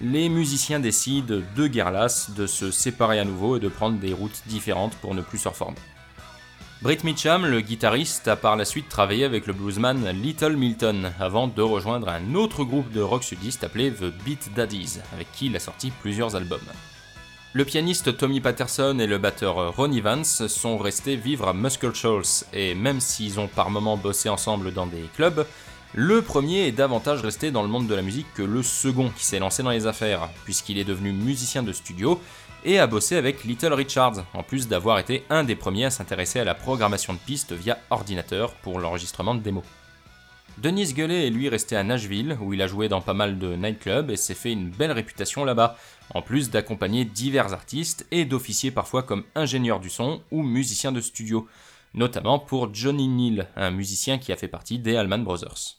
les 0.00 0.28
musiciens 0.28 0.78
décident 0.78 1.40
de 1.56 1.66
guerre 1.66 1.90
lasse 1.90 2.30
de 2.30 2.46
se 2.46 2.70
séparer 2.70 3.18
à 3.18 3.24
nouveau 3.24 3.56
et 3.56 3.60
de 3.60 3.66
prendre 3.66 3.98
des 3.98 4.12
routes 4.12 4.44
différentes 4.46 4.94
pour 4.98 5.16
ne 5.16 5.20
plus 5.20 5.38
se 5.38 5.48
reformer. 5.48 5.78
Britt 6.80 7.02
Mitcham, 7.02 7.44
le 7.44 7.62
guitariste, 7.62 8.28
a 8.28 8.36
par 8.36 8.54
la 8.54 8.64
suite 8.64 8.88
travaillé 8.88 9.24
avec 9.24 9.48
le 9.48 9.52
bluesman 9.52 10.08
Little 10.10 10.56
Milton 10.56 11.10
avant 11.18 11.48
de 11.48 11.62
rejoindre 11.62 12.08
un 12.08 12.36
autre 12.36 12.62
groupe 12.62 12.92
de 12.92 13.00
rock 13.00 13.24
sudiste 13.24 13.64
appelé 13.64 13.90
The 13.90 14.12
Beat 14.24 14.54
Daddies, 14.54 15.00
avec 15.12 15.26
qui 15.32 15.46
il 15.46 15.56
a 15.56 15.58
sorti 15.58 15.90
plusieurs 15.90 16.36
albums. 16.36 16.60
Le 17.56 17.64
pianiste 17.64 18.18
Tommy 18.18 18.42
Patterson 18.42 18.98
et 18.98 19.06
le 19.06 19.16
batteur 19.16 19.74
Ron 19.74 19.90
Evans 19.90 20.26
sont 20.26 20.76
restés 20.76 21.16
vivre 21.16 21.48
à 21.48 21.54
Muscle 21.54 21.94
Shoals, 21.94 22.44
et 22.52 22.74
même 22.74 23.00
s'ils 23.00 23.40
ont 23.40 23.48
par 23.48 23.70
moments 23.70 23.96
bossé 23.96 24.28
ensemble 24.28 24.74
dans 24.74 24.84
des 24.84 25.04
clubs, 25.14 25.46
le 25.94 26.20
premier 26.20 26.66
est 26.66 26.72
davantage 26.72 27.22
resté 27.22 27.50
dans 27.50 27.62
le 27.62 27.68
monde 27.68 27.86
de 27.86 27.94
la 27.94 28.02
musique 28.02 28.26
que 28.34 28.42
le 28.42 28.62
second 28.62 29.08
qui 29.08 29.24
s'est 29.24 29.38
lancé 29.38 29.62
dans 29.62 29.70
les 29.70 29.86
affaires, 29.86 30.28
puisqu'il 30.44 30.76
est 30.76 30.84
devenu 30.84 31.12
musicien 31.12 31.62
de 31.62 31.72
studio 31.72 32.20
et 32.62 32.78
a 32.78 32.86
bossé 32.86 33.16
avec 33.16 33.44
Little 33.44 33.72
Richard, 33.72 34.26
en 34.34 34.42
plus 34.42 34.68
d'avoir 34.68 34.98
été 34.98 35.24
un 35.30 35.42
des 35.42 35.56
premiers 35.56 35.86
à 35.86 35.90
s'intéresser 35.90 36.38
à 36.40 36.44
la 36.44 36.54
programmation 36.54 37.14
de 37.14 37.18
pistes 37.20 37.54
via 37.54 37.78
ordinateur 37.88 38.52
pour 38.56 38.80
l'enregistrement 38.80 39.34
de 39.34 39.40
démos. 39.40 39.64
Denis 40.58 40.94
Gueuley 40.94 41.26
est 41.26 41.30
lui 41.30 41.50
resté 41.50 41.76
à 41.76 41.82
Nashville, 41.82 42.38
où 42.40 42.54
il 42.54 42.62
a 42.62 42.66
joué 42.66 42.88
dans 42.88 43.02
pas 43.02 43.12
mal 43.12 43.38
de 43.38 43.54
nightclubs 43.56 44.10
et 44.10 44.16
s'est 44.16 44.34
fait 44.34 44.52
une 44.52 44.70
belle 44.70 44.92
réputation 44.92 45.44
là-bas, 45.44 45.76
en 46.14 46.22
plus 46.22 46.48
d'accompagner 46.48 47.04
divers 47.04 47.52
artistes 47.52 48.06
et 48.10 48.24
d'officier 48.24 48.70
parfois 48.70 49.02
comme 49.02 49.24
ingénieur 49.34 49.80
du 49.80 49.90
son 49.90 50.22
ou 50.30 50.42
musicien 50.42 50.92
de 50.92 51.02
studio, 51.02 51.46
notamment 51.92 52.38
pour 52.38 52.72
Johnny 52.74 53.06
Neal, 53.06 53.48
un 53.54 53.70
musicien 53.70 54.16
qui 54.16 54.32
a 54.32 54.36
fait 54.36 54.48
partie 54.48 54.78
des 54.78 54.96
Allman 54.96 55.24
Brothers. 55.24 55.76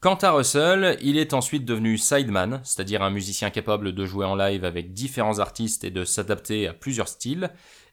Quant 0.00 0.16
à 0.16 0.32
Russell, 0.32 0.98
il 1.02 1.16
est 1.16 1.32
ensuite 1.32 1.64
devenu 1.64 1.96
sideman, 1.96 2.60
c'est-à-dire 2.64 3.02
un 3.02 3.10
musicien 3.10 3.50
capable 3.50 3.92
de 3.92 4.06
jouer 4.06 4.26
en 4.26 4.34
live 4.34 4.64
avec 4.64 4.92
différents 4.92 5.38
artistes 5.38 5.84
et 5.84 5.90
de 5.90 6.04
s'adapter 6.04 6.66
à 6.66 6.72
plusieurs 6.72 7.08
styles, 7.08 7.50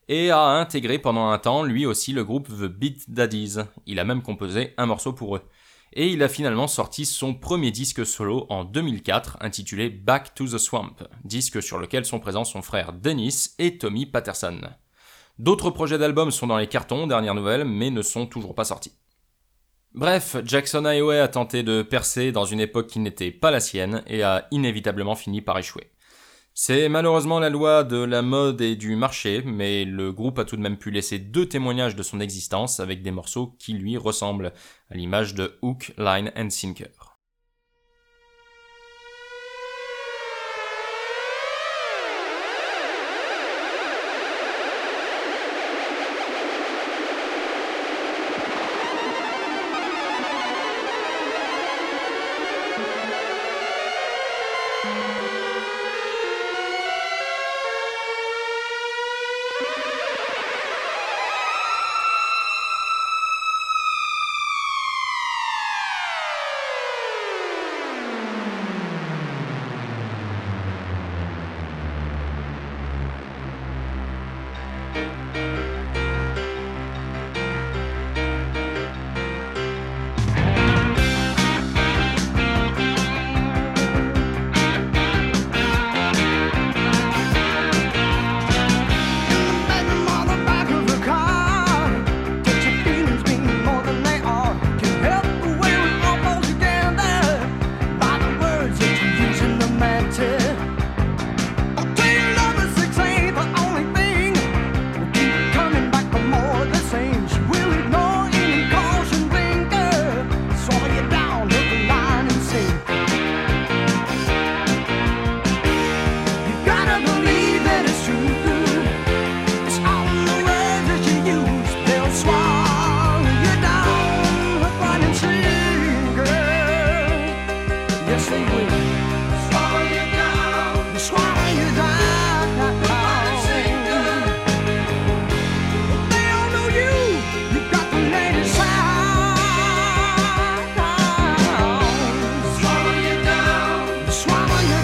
et 0.08 0.32
a 0.32 0.42
intégré 0.42 0.98
pendant 0.98 1.30
un 1.30 1.38
temps 1.38 1.64
lui 1.64 1.86
aussi 1.86 2.12
le 2.12 2.24
groupe 2.24 2.48
The 2.48 2.66
Beat 2.66 3.12
Daddies. 3.12 3.58
Il 3.86 4.00
a 4.00 4.04
même 4.04 4.24
composé 4.24 4.74
un 4.78 4.88
morceau 4.88 5.14
pour 5.14 5.36
eux. 5.36 5.42
Et 6.00 6.10
il 6.10 6.22
a 6.22 6.30
finalement 6.30 6.68
sorti 6.68 7.08
son 7.08 7.34
premier 7.34 7.72
disque 7.72 8.06
solo 8.06 8.46
en 8.50 8.66
2004 8.66 9.38
intitulé 9.42 9.90
Back 9.90 10.36
to 10.36 10.46
the 10.46 10.60
Swamp, 10.60 10.94
disque 11.24 11.60
sur 11.64 11.80
lequel 11.80 12.06
sont 12.06 12.20
présents 12.20 12.46
son 12.46 12.62
frère 12.62 12.94
Dennis 12.94 13.56
et 13.58 13.80
Tommy 13.80 14.06
Patterson. 14.06 14.62
D'autres 15.40 15.72
projets 15.72 15.98
d'albums 15.98 16.30
sont 16.30 16.46
dans 16.46 16.60
les 16.60 16.68
cartons, 16.68 17.08
dernière 17.08 17.34
nouvelle, 17.34 17.66
mais 17.66 17.90
ne 17.90 18.04
sont 18.04 18.28
toujours 18.28 18.54
pas 18.54 18.66
sortis. 18.66 18.94
Bref, 19.96 20.38
Jackson 20.46 20.86
Highway 20.86 21.20
a 21.20 21.28
tenté 21.30 21.64
de 21.64 21.82
percer 21.82 22.32
dans 22.32 22.46
une 22.46 22.60
époque 22.60 22.86
qui 22.86 23.00
n'était 23.00 23.32
pas 23.32 23.50
la 23.50 23.60
sienne 23.60 24.04
et 24.06 24.22
a 24.22 24.48
inévitablement 24.52 25.16
fini 25.16 25.42
par 25.42 25.58
échouer. 25.58 25.90
C'est 26.60 26.90
malheureusement 26.90 27.40
la 27.40 27.52
loi 27.52 27.84
de 27.84 27.98
la 27.98 28.24
mode 28.24 28.62
et 28.62 28.76
du 28.76 28.96
marché, 28.96 29.44
mais 29.46 29.86
le 29.86 30.12
groupe 30.12 30.40
a 30.40 30.44
tout 30.44 30.56
de 30.56 30.62
même 30.64 30.80
pu 30.80 30.90
laisser 30.90 31.20
deux 31.20 31.48
témoignages 31.48 31.96
de 31.96 32.02
son 32.02 32.20
existence 32.20 32.80
avec 32.80 33.04
des 33.04 33.12
morceaux 33.12 33.56
qui 33.60 33.74
lui 33.74 33.96
ressemblent, 33.96 34.52
à 34.90 34.96
l'image 34.96 35.36
de 35.36 35.60
Hook, 35.62 35.94
Line 36.00 36.32
and 36.36 36.50
Sinker. 36.50 37.07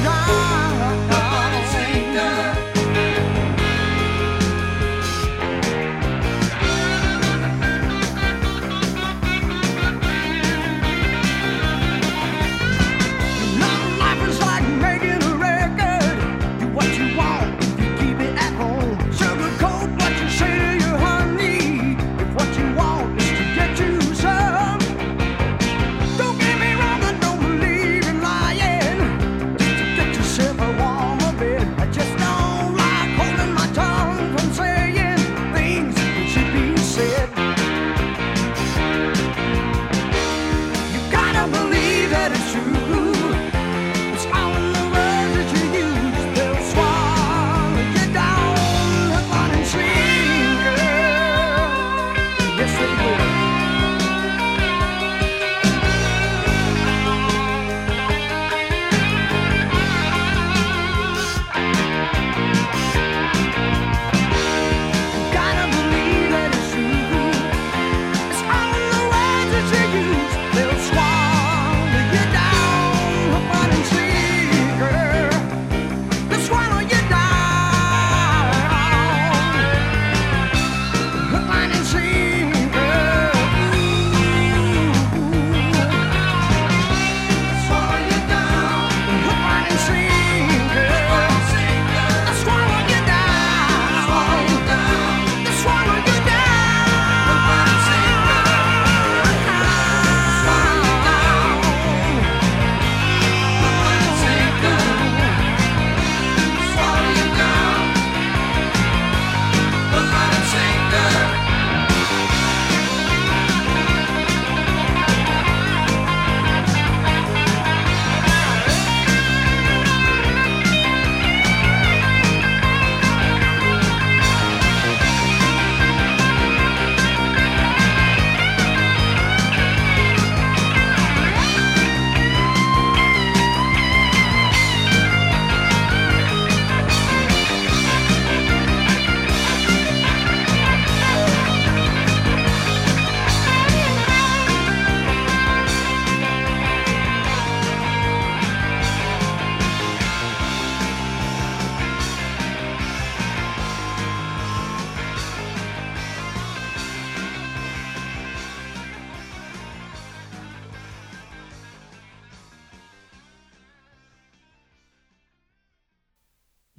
right. 0.04 0.43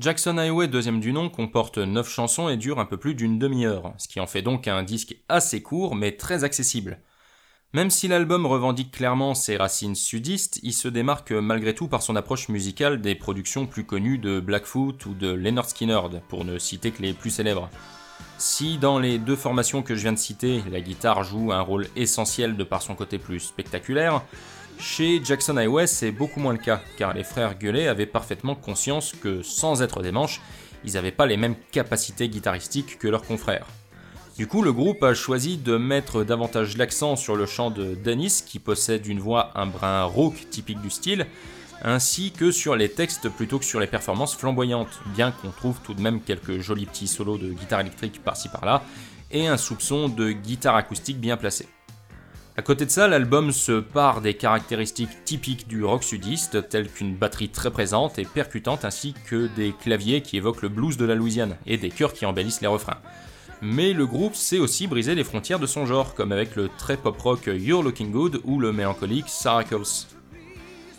Jackson 0.04 0.36
Highway, 0.36 0.68
deuxième 0.68 1.00
du 1.00 1.14
nom, 1.14 1.30
comporte 1.30 1.78
9 1.78 2.06
chansons 2.06 2.50
et 2.50 2.58
dure 2.58 2.78
un 2.78 2.84
peu 2.84 2.98
plus 2.98 3.14
d'une 3.14 3.38
demi-heure, 3.38 3.94
ce 3.96 4.06
qui 4.06 4.20
en 4.20 4.26
fait 4.26 4.42
donc 4.42 4.68
un 4.68 4.82
disque 4.82 5.16
assez 5.30 5.62
court 5.62 5.94
mais 5.94 6.12
très 6.12 6.44
accessible. 6.44 6.98
Même 7.72 7.88
si 7.88 8.06
l'album 8.06 8.44
revendique 8.44 8.92
clairement 8.92 9.32
ses 9.32 9.56
racines 9.56 9.94
sudistes, 9.94 10.60
il 10.62 10.74
se 10.74 10.88
démarque 10.88 11.32
malgré 11.32 11.74
tout 11.74 11.88
par 11.88 12.02
son 12.02 12.16
approche 12.16 12.50
musicale 12.50 13.00
des 13.00 13.14
productions 13.14 13.64
plus 13.64 13.84
connues 13.84 14.18
de 14.18 14.40
Blackfoot 14.40 15.06
ou 15.06 15.14
de 15.14 15.32
Leonard 15.32 15.70
Skinner, 15.70 16.02
pour 16.28 16.44
ne 16.44 16.58
citer 16.58 16.90
que 16.90 17.00
les 17.00 17.14
plus 17.14 17.30
célèbres. 17.30 17.70
Si 18.36 18.76
dans 18.76 18.98
les 18.98 19.18
deux 19.18 19.36
formations 19.36 19.82
que 19.82 19.94
je 19.94 20.02
viens 20.02 20.12
de 20.12 20.18
citer, 20.18 20.62
la 20.70 20.82
guitare 20.82 21.24
joue 21.24 21.50
un 21.50 21.62
rôle 21.62 21.86
essentiel 21.96 22.58
de 22.58 22.64
par 22.64 22.82
son 22.82 22.94
côté 22.94 23.16
plus 23.16 23.40
spectaculaire, 23.40 24.22
chez 24.78 25.20
Jackson 25.24 25.56
Highway, 25.56 25.86
c'est 25.86 26.10
beaucoup 26.10 26.40
moins 26.40 26.52
le 26.52 26.58
cas, 26.58 26.80
car 26.96 27.14
les 27.14 27.24
frères 27.24 27.58
Gueulet 27.58 27.88
avaient 27.88 28.06
parfaitement 28.06 28.54
conscience 28.54 29.12
que, 29.12 29.42
sans 29.42 29.82
être 29.82 30.02
des 30.02 30.12
manches, 30.12 30.40
ils 30.84 30.94
n'avaient 30.94 31.10
pas 31.10 31.26
les 31.26 31.36
mêmes 31.36 31.56
capacités 31.72 32.28
guitaristiques 32.28 32.98
que 32.98 33.08
leurs 33.08 33.22
confrères. 33.22 33.66
Du 34.36 34.46
coup, 34.46 34.62
le 34.62 34.72
groupe 34.72 35.02
a 35.04 35.14
choisi 35.14 35.56
de 35.56 35.76
mettre 35.76 36.24
davantage 36.24 36.76
l'accent 36.76 37.16
sur 37.16 37.36
le 37.36 37.46
chant 37.46 37.70
de 37.70 37.94
Dennis, 37.94 38.42
qui 38.44 38.58
possède 38.58 39.06
une 39.06 39.20
voix 39.20 39.52
un 39.54 39.66
brin 39.66 40.04
rauque 40.04 40.50
typique 40.50 40.80
du 40.80 40.90
style, 40.90 41.26
ainsi 41.82 42.32
que 42.32 42.50
sur 42.50 42.74
les 42.74 42.88
textes 42.88 43.28
plutôt 43.28 43.58
que 43.58 43.64
sur 43.64 43.78
les 43.78 43.86
performances 43.86 44.34
flamboyantes, 44.34 45.00
bien 45.14 45.30
qu'on 45.30 45.50
trouve 45.50 45.80
tout 45.84 45.94
de 45.94 46.00
même 46.00 46.20
quelques 46.20 46.58
jolis 46.58 46.86
petits 46.86 47.08
solos 47.08 47.38
de 47.38 47.52
guitare 47.52 47.80
électrique 47.80 48.22
par-ci 48.22 48.48
par-là, 48.48 48.82
et 49.30 49.46
un 49.46 49.56
soupçon 49.56 50.08
de 50.08 50.32
guitare 50.32 50.76
acoustique 50.76 51.20
bien 51.20 51.36
placé. 51.36 51.68
À 52.56 52.62
côté 52.62 52.86
de 52.86 52.90
ça, 52.90 53.08
l'album 53.08 53.50
se 53.50 53.80
part 53.80 54.20
des 54.20 54.34
caractéristiques 54.34 55.24
typiques 55.24 55.66
du 55.66 55.84
rock 55.84 56.04
sudiste, 56.04 56.68
telles 56.68 56.88
qu'une 56.88 57.16
batterie 57.16 57.48
très 57.48 57.72
présente 57.72 58.16
et 58.20 58.24
percutante, 58.24 58.84
ainsi 58.84 59.12
que 59.28 59.48
des 59.56 59.72
claviers 59.72 60.20
qui 60.20 60.36
évoquent 60.36 60.62
le 60.62 60.68
blues 60.68 60.96
de 60.96 61.04
la 61.04 61.16
Louisiane, 61.16 61.56
et 61.66 61.78
des 61.78 61.90
chœurs 61.90 62.12
qui 62.12 62.26
embellissent 62.26 62.60
les 62.60 62.68
refrains. 62.68 62.98
Mais 63.60 63.92
le 63.92 64.06
groupe 64.06 64.36
sait 64.36 64.60
aussi 64.60 64.86
briser 64.86 65.16
les 65.16 65.24
frontières 65.24 65.58
de 65.58 65.66
son 65.66 65.84
genre, 65.84 66.14
comme 66.14 66.30
avec 66.30 66.54
le 66.54 66.68
très 66.78 66.96
pop-rock 66.96 67.46
You're 67.52 67.82
Looking 67.82 68.12
Good 68.12 68.40
ou 68.44 68.60
le 68.60 68.70
mélancolique 68.70 69.28
Saracles. 69.28 70.06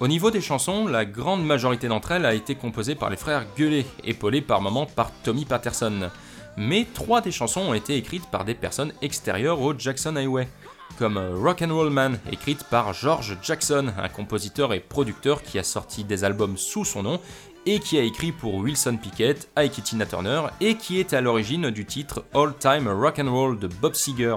Au 0.02 0.10
niveau 0.10 0.32
des 0.32 0.42
chansons, 0.42 0.88
la 0.88 1.06
grande 1.06 1.46
majorité 1.46 1.88
d'entre 1.88 2.12
elles 2.12 2.26
a 2.26 2.34
été 2.34 2.56
composée 2.56 2.96
par 2.96 3.10
les 3.10 3.16
frères 3.16 3.46
Gueulet, 3.58 3.86
épaulés 4.04 4.42
par 4.42 4.60
moments 4.60 4.88
par 4.88 5.10
Tommy 5.24 5.46
Patterson. 5.46 6.10
Mais 6.58 6.86
trois 6.94 7.22
des 7.22 7.32
chansons 7.32 7.62
ont 7.62 7.74
été 7.74 7.96
écrites 7.96 8.30
par 8.30 8.44
des 8.44 8.56
personnes 8.56 8.92
extérieures 9.02 9.62
au 9.62 9.74
Jackson 9.78 10.18
Highway 10.18 10.50
comme 10.98 11.18
Rock 11.18 11.62
and 11.62 11.74
Roll 11.74 11.90
Man, 11.90 12.20
écrite 12.32 12.64
par 12.66 12.94
George 12.94 13.38
Jackson, 13.42 13.92
un 13.98 14.10
compositeur 14.10 14.74
et 14.74 14.80
producteur 14.80 15.42
qui 15.44 15.60
a 15.60 15.64
sorti 15.64 16.04
des 16.04 16.24
albums 16.24 16.58
sous 16.58 16.86
son 16.86 17.04
nom 17.04 17.20
et 17.66 17.80
qui 17.80 17.98
a 17.98 18.04
écrit 18.04 18.32
pour 18.32 18.56
Wilson 18.56 18.98
Pickett, 19.02 19.50
Ike 19.58 19.84
Turner 19.84 20.42
et 20.62 20.76
qui 20.76 21.00
est 21.00 21.14
à 21.14 21.22
l'origine 21.22 21.70
du 21.72 21.86
titre 21.86 22.24
All 22.34 22.54
Time 22.58 22.88
Rock 22.88 23.20
and 23.20 23.32
Roll 23.32 23.60
de 23.60 23.68
Bob 23.68 23.96
Seger, 23.96 24.36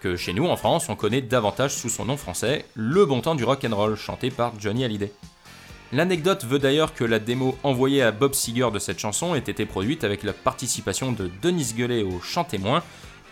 que 0.00 0.16
chez 0.16 0.32
nous 0.32 0.46
en 0.46 0.56
France 0.56 0.88
on 0.88 0.96
connaît 0.96 1.22
davantage 1.22 1.74
sous 1.74 1.88
son 1.88 2.04
nom 2.04 2.16
français, 2.16 2.66
Le 2.74 3.06
Bon 3.06 3.20
Temps 3.20 3.34
du 3.34 3.44
Rock 3.44 3.64
and 3.64 3.74
Roll, 3.74 3.96
chanté 3.96 4.30
par 4.30 4.52
Johnny 4.58 4.84
Hallyday. 4.84 5.12
L'anecdote 5.92 6.44
veut 6.44 6.58
d'ailleurs 6.58 6.92
que 6.92 7.04
la 7.04 7.20
démo 7.20 7.56
envoyée 7.62 8.02
à 8.02 8.10
Bob 8.10 8.34
Seger 8.34 8.70
de 8.72 8.80
cette 8.80 8.98
chanson 8.98 9.34
ait 9.34 9.38
été 9.38 9.64
produite 9.64 10.02
avec 10.02 10.24
la 10.24 10.32
participation 10.32 11.12
de 11.12 11.30
Denis 11.40 11.72
Gueulet 11.76 12.02
au 12.02 12.20
chant 12.20 12.42
témoin, 12.42 12.82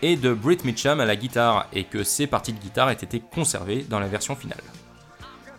et 0.03 0.17
de 0.17 0.35
Britt 0.35 0.65
Mitcham 0.65 1.01
à 1.01 1.07
la 1.07 1.17
guitare, 1.17 1.67
et 1.73 1.85
que 1.85 2.05
ces 2.05 2.27
parties 2.27 2.53
de 2.53 2.59
guitare 2.59 2.91
aient 2.91 2.95
été 2.95 3.21
conservées 3.21 3.87
dans 3.89 4.01
la 4.01 4.09
version 4.09 4.37
finale. 4.37 4.63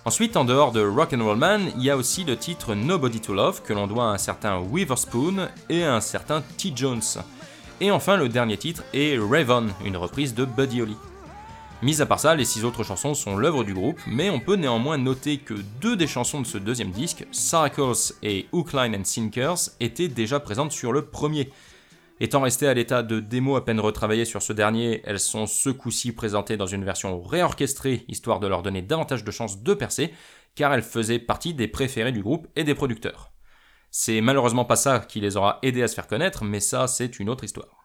Ensuite, 0.06 0.36
en 0.36 0.44
dehors 0.44 0.74
de 0.74 0.86
Rock 0.86 1.14
and 1.14 1.24
Roll 1.24 1.38
Man, 1.38 1.72
il 1.78 1.84
y 1.84 1.90
a 1.90 1.96
aussi 1.96 2.26
le 2.26 2.36
titre 2.36 2.76
Nobody 2.76 3.22
to 3.22 3.34
Love 3.34 3.62
que 3.62 3.72
l'on 3.72 3.88
doit 3.88 4.04
à 4.04 4.14
un 4.14 4.18
certain 4.18 4.60
Weatherspoon 4.60 5.48
et 5.70 5.86
à 5.86 5.96
un 5.96 6.02
certain 6.02 6.44
T. 6.58 6.74
Jones. 6.76 7.02
Et 7.80 7.90
enfin, 7.90 8.18
le 8.18 8.28
dernier 8.28 8.58
titre 8.58 8.84
est 8.94 9.18
Raven, 9.18 9.72
une 9.86 9.96
reprise 9.96 10.36
de 10.36 10.44
Buddy 10.44 10.82
Holly. 10.82 10.98
Mis 11.82 12.02
à 12.02 12.06
part 12.06 12.20
ça, 12.20 12.36
les 12.36 12.46
six 12.46 12.64
autres 12.64 12.84
chansons 12.84 13.14
sont 13.14 13.36
l'œuvre 13.36 13.64
du 13.64 13.74
groupe, 13.74 14.00
mais 14.08 14.30
on 14.30 14.40
peut 14.40 14.56
néanmoins 14.56 14.98
noter 14.98 15.38
que 15.38 15.56
deux 15.82 15.98
des 15.98 16.08
chansons 16.08 16.40
de 16.40 16.48
ce 16.48 16.58
deuxième 16.58 16.92
disque, 16.92 17.26
Circles 17.32 18.14
et 18.24 18.48
Hook, 18.54 18.72
Line 18.72 18.96
and 18.96 19.04
Sinkers, 19.04 19.70
étaient 19.82 20.08
déjà 20.08 20.40
présentes 20.40 20.72
sur 20.72 20.94
le 20.94 21.02
premier, 21.02 21.52
Étant 22.20 22.42
restées 22.42 22.68
à 22.68 22.74
l'état 22.74 23.02
de 23.02 23.20
démo 23.20 23.56
à 23.56 23.66
peine 23.66 23.80
retravaillées 23.80 24.26
sur 24.26 24.42
ce 24.42 24.54
dernier, 24.54 25.02
elles 25.06 25.20
sont 25.20 25.48
ce 25.48 25.70
coup-ci 25.70 26.12
présentées 26.12 26.58
dans 26.58 26.68
une 26.68 26.86
version 26.86 27.22
réorchestrée, 27.22 28.06
histoire 28.08 28.40
de 28.40 28.48
leur 28.48 28.62
donner 28.62 28.82
davantage 28.82 29.24
de 29.24 29.32
chances 29.32 29.64
de 29.64 29.74
percer, 29.74 30.14
car 30.56 30.74
elles 30.74 30.84
faisaient 30.84 31.20
partie 31.20 31.54
des 31.54 31.68
préférés 31.68 32.12
du 32.12 32.22
groupe 32.22 32.48
et 32.56 32.64
des 32.64 32.76
producteurs. 32.76 33.32
C'est 33.90 34.22
malheureusement 34.22 34.66
pas 34.66 34.76
ça 34.76 35.00
qui 35.00 35.20
les 35.20 35.38
aura 35.38 35.60
aidés 35.64 35.84
à 35.84 35.88
se 35.88 35.96
faire 35.96 36.08
connaître, 36.08 36.44
mais 36.44 36.60
ça 36.60 36.88
c'est 36.88 37.20
une 37.20 37.30
autre 37.30 37.44
histoire. 37.44 37.83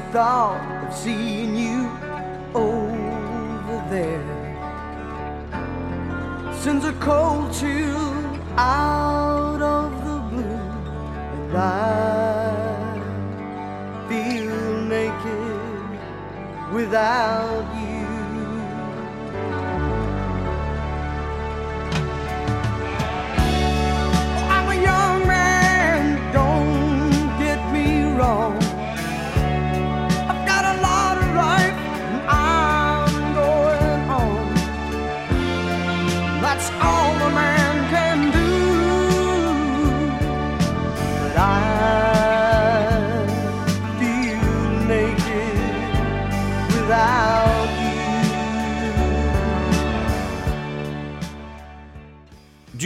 The 0.00 0.12
thought 0.12 0.86
of 0.86 0.94
seeing 0.94 1.56
you 1.56 1.90
over 2.54 3.84
there 3.90 4.36
sends 6.62 6.84
a 6.84 6.92
cold 6.94 7.52
chill 7.52 8.14
out 8.56 9.60
of 9.62 10.04
the 10.04 10.18
blue, 10.30 10.68
and 11.32 11.56
I 11.56 11.68
feel 14.08 14.82
naked 14.96 15.90
without 16.72 17.64
you. 17.74 17.79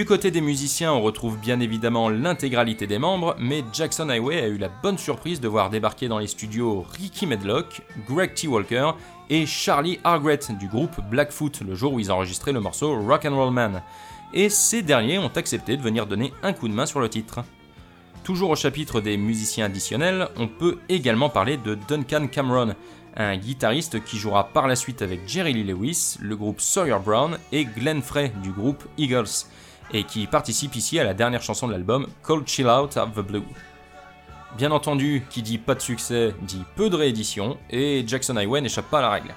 Du 0.04 0.08
côté 0.08 0.30
des 0.30 0.42
musiciens, 0.42 0.92
on 0.92 1.00
retrouve 1.00 1.38
bien 1.38 1.60
évidemment 1.60 2.10
l'intégralité 2.10 2.86
des 2.86 2.98
membres, 2.98 3.34
mais 3.38 3.64
Jackson 3.72 4.10
Highway 4.10 4.38
a 4.38 4.48
eu 4.48 4.58
la 4.58 4.68
bonne 4.68 4.98
surprise 4.98 5.40
de 5.40 5.48
voir 5.48 5.70
débarquer 5.70 6.08
dans 6.08 6.18
les 6.18 6.26
studios 6.26 6.84
Ricky 6.92 7.24
Medlock, 7.24 7.80
Greg 8.06 8.34
T. 8.34 8.46
Walker 8.46 8.90
et 9.30 9.46
Charlie 9.46 10.00
Argret 10.04 10.40
du 10.60 10.68
groupe 10.68 11.00
Blackfoot 11.08 11.62
le 11.62 11.74
jour 11.74 11.94
où 11.94 12.00
ils 12.00 12.12
enregistraient 12.12 12.52
le 12.52 12.60
morceau 12.60 13.00
Rock 13.00 13.24
and 13.24 13.34
Roll 13.34 13.50
Man. 13.50 13.82
Et 14.34 14.50
ces 14.50 14.82
derniers 14.82 15.18
ont 15.18 15.32
accepté 15.34 15.74
de 15.74 15.82
venir 15.82 16.06
donner 16.06 16.34
un 16.42 16.52
coup 16.52 16.68
de 16.68 16.74
main 16.74 16.84
sur 16.84 17.00
le 17.00 17.08
titre. 17.08 17.40
Toujours 18.24 18.50
au 18.50 18.56
chapitre 18.56 19.00
des 19.00 19.16
musiciens 19.16 19.64
additionnels, 19.64 20.28
on 20.36 20.48
peut 20.48 20.80
également 20.90 21.30
parler 21.30 21.56
de 21.56 21.78
Duncan 21.88 22.26
Cameron, 22.26 22.74
un 23.16 23.38
guitariste 23.38 24.04
qui 24.04 24.18
jouera 24.18 24.48
par 24.48 24.68
la 24.68 24.76
suite 24.76 25.00
avec 25.00 25.26
Jerry 25.26 25.54
Lee 25.54 25.64
Lewis, 25.64 26.18
le 26.20 26.36
groupe 26.36 26.60
Sawyer 26.60 26.98
Brown 27.02 27.38
et 27.52 27.64
Glenn 27.64 28.02
Frey 28.02 28.34
du 28.42 28.50
groupe 28.50 28.84
Eagles, 28.98 29.46
et 29.92 30.04
qui 30.04 30.26
participe 30.26 30.76
ici 30.76 30.98
à 30.98 31.04
la 31.04 31.14
dernière 31.14 31.42
chanson 31.42 31.66
de 31.66 31.72
l'album 31.72 32.06
Cold 32.22 32.46
Chill 32.46 32.66
Out 32.66 32.96
of 32.96 33.14
the 33.14 33.20
Blue. 33.20 33.42
Bien 34.56 34.70
entendu, 34.70 35.24
qui 35.30 35.42
dit 35.42 35.58
pas 35.58 35.74
de 35.74 35.80
succès 35.80 36.34
dit 36.42 36.62
peu 36.76 36.88
de 36.88 36.96
rééditions, 36.96 37.58
et 37.70 38.04
Jackson 38.06 38.36
Highway 38.36 38.60
n'échappe 38.60 38.88
pas 38.88 38.98
à 38.98 39.02
la 39.02 39.10
règle, 39.10 39.34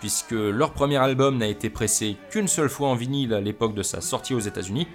puisque 0.00 0.32
leur 0.32 0.72
premier 0.72 0.96
album 0.96 1.36
n'a 1.36 1.48
été 1.48 1.68
pressé 1.68 2.16
qu'une 2.30 2.48
seule 2.48 2.70
fois 2.70 2.88
en 2.88 2.94
vinyle 2.94 3.34
à 3.34 3.40
l'époque 3.40 3.74
de 3.74 3.82
sa 3.82 4.00
sortie 4.00 4.32
aux 4.32 4.40
États-Unis, 4.40 4.88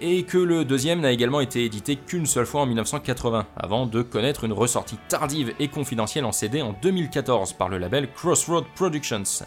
et 0.00 0.22
que 0.22 0.38
le 0.38 0.64
deuxième 0.64 1.00
n'a 1.00 1.10
également 1.10 1.40
été 1.40 1.64
édité 1.64 1.96
qu'une 1.96 2.26
seule 2.26 2.46
fois 2.46 2.60
en 2.60 2.66
1980, 2.66 3.46
avant 3.56 3.86
de 3.86 4.02
connaître 4.02 4.44
une 4.44 4.52
ressortie 4.52 4.98
tardive 5.08 5.52
et 5.58 5.66
confidentielle 5.66 6.24
en 6.24 6.30
CD 6.30 6.62
en 6.62 6.72
2014 6.80 7.54
par 7.54 7.68
le 7.68 7.78
label 7.78 8.08
Crossroad 8.12 8.64
Productions, 8.76 9.44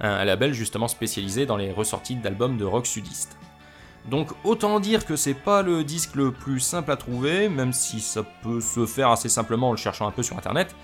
un 0.00 0.24
label 0.24 0.54
justement 0.54 0.88
spécialisé 0.88 1.44
dans 1.44 1.58
les 1.58 1.70
ressorties 1.70 2.16
d'albums 2.16 2.56
de 2.56 2.64
rock 2.64 2.86
sudiste. 2.86 3.36
Donc 4.08 4.30
autant 4.44 4.80
dire 4.80 5.04
que 5.04 5.16
c'est 5.16 5.34
pas 5.34 5.62
le 5.62 5.84
disque 5.84 6.14
le 6.14 6.32
plus 6.32 6.60
simple 6.60 6.90
à 6.90 6.96
trouver, 6.96 7.48
même 7.48 7.72
si 7.72 8.00
ça 8.00 8.22
peut 8.22 8.60
se 8.60 8.86
faire 8.86 9.10
assez 9.10 9.28
simplement 9.28 9.68
en 9.68 9.72
le 9.72 9.76
cherchant 9.76 10.06
un 10.06 10.10
peu 10.10 10.22
sur 10.22 10.38
internet, 10.38 10.74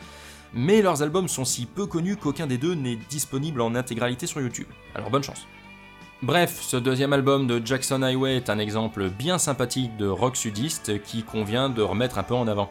mais 0.52 0.82
leurs 0.82 1.02
albums 1.02 1.28
sont 1.28 1.44
si 1.44 1.66
peu 1.66 1.86
connus 1.86 2.16
qu'aucun 2.16 2.46
des 2.46 2.58
deux 2.58 2.74
n'est 2.74 2.98
disponible 3.08 3.60
en 3.60 3.74
intégralité 3.74 4.26
sur 4.26 4.40
YouTube. 4.40 4.68
Alors 4.94 5.10
bonne 5.10 5.22
chance. 5.22 5.46
Bref, 6.22 6.60
ce 6.62 6.76
deuxième 6.76 7.12
album 7.12 7.46
de 7.46 7.60
Jackson 7.64 8.02
Highway 8.02 8.36
est 8.36 8.48
un 8.48 8.58
exemple 8.58 9.10
bien 9.10 9.36
sympathique 9.36 9.96
de 9.98 10.06
rock 10.06 10.36
sudiste 10.36 11.02
qui 11.02 11.22
convient 11.22 11.68
de 11.68 11.82
remettre 11.82 12.18
un 12.18 12.22
peu 12.22 12.34
en 12.34 12.48
avant. 12.48 12.70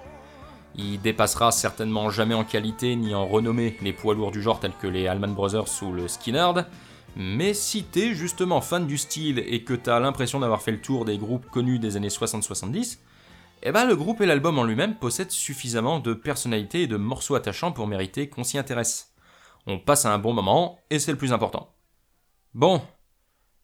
Il 0.75 0.99
dépassera 0.99 1.51
certainement 1.51 2.09
jamais 2.09 2.33
en 2.33 2.43
qualité 2.43 2.95
ni 2.95 3.13
en 3.13 3.25
renommée 3.25 3.77
les 3.81 3.93
poids 3.93 4.15
lourds 4.15 4.31
du 4.31 4.41
genre 4.41 4.59
tels 4.59 4.73
que 4.81 4.87
les 4.87 5.07
Allman 5.07 5.33
Brothers 5.33 5.83
ou 5.83 5.93
le 5.93 6.07
Skinnerd, 6.07 6.65
mais 7.15 7.53
si 7.53 7.83
t'es 7.83 8.13
justement 8.13 8.61
fan 8.61 8.87
du 8.87 8.97
style 8.97 9.39
et 9.39 9.63
que 9.63 9.73
t'as 9.73 9.99
l'impression 9.99 10.39
d'avoir 10.39 10.61
fait 10.61 10.71
le 10.71 10.81
tour 10.81 11.05
des 11.05 11.17
groupes 11.17 11.49
connus 11.49 11.79
des 11.79 11.97
années 11.97 12.09
60-70, 12.09 12.99
eh 13.63 13.71
ben 13.71 13.85
le 13.85 13.95
groupe 13.95 14.21
et 14.21 14.25
l'album 14.25 14.59
en 14.59 14.63
lui-même 14.63 14.95
possèdent 14.95 15.31
suffisamment 15.31 15.99
de 15.99 16.13
personnalité 16.13 16.83
et 16.83 16.87
de 16.87 16.97
morceaux 16.97 17.35
attachants 17.35 17.71
pour 17.71 17.87
mériter 17.87 18.29
qu'on 18.29 18.43
s'y 18.43 18.57
intéresse. 18.57 19.13
On 19.65 19.79
passe 19.79 20.05
un 20.05 20.19
bon 20.19 20.33
moment 20.33 20.79
et 20.89 20.99
c'est 20.99 21.11
le 21.11 21.17
plus 21.17 21.33
important. 21.33 21.73
Bon, 22.53 22.81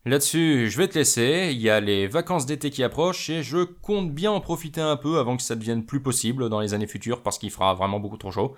Là-dessus, 0.04 0.68
je 0.68 0.78
vais 0.80 0.88
te 0.88 0.98
laisser, 0.98 1.52
il 1.52 1.62
y 1.62 1.70
a 1.70 1.80
les 1.80 2.08
vacances 2.08 2.48
d'été 2.48 2.72
qui 2.72 2.84
approchent 2.84 3.30
et 3.30 3.44
je 3.44 3.60
compte 3.60 4.12
bien 4.12 4.32
en 4.32 4.42
profiter 4.42 4.82
un 4.82 4.98
peu 4.98 5.20
avant 5.20 5.38
que 5.38 5.44
ça 5.44 5.56
devienne 5.56 5.86
plus 5.86 6.02
possible 6.02 6.50
dans 6.50 6.60
les 6.60 6.74
années 6.74 6.88
futures 6.88 7.22
parce 7.22 7.38
qu'il 7.38 7.52
fera 7.52 7.76
vraiment 7.76 8.00
beaucoup 8.00 8.18
trop 8.18 8.32
chaud. 8.32 8.56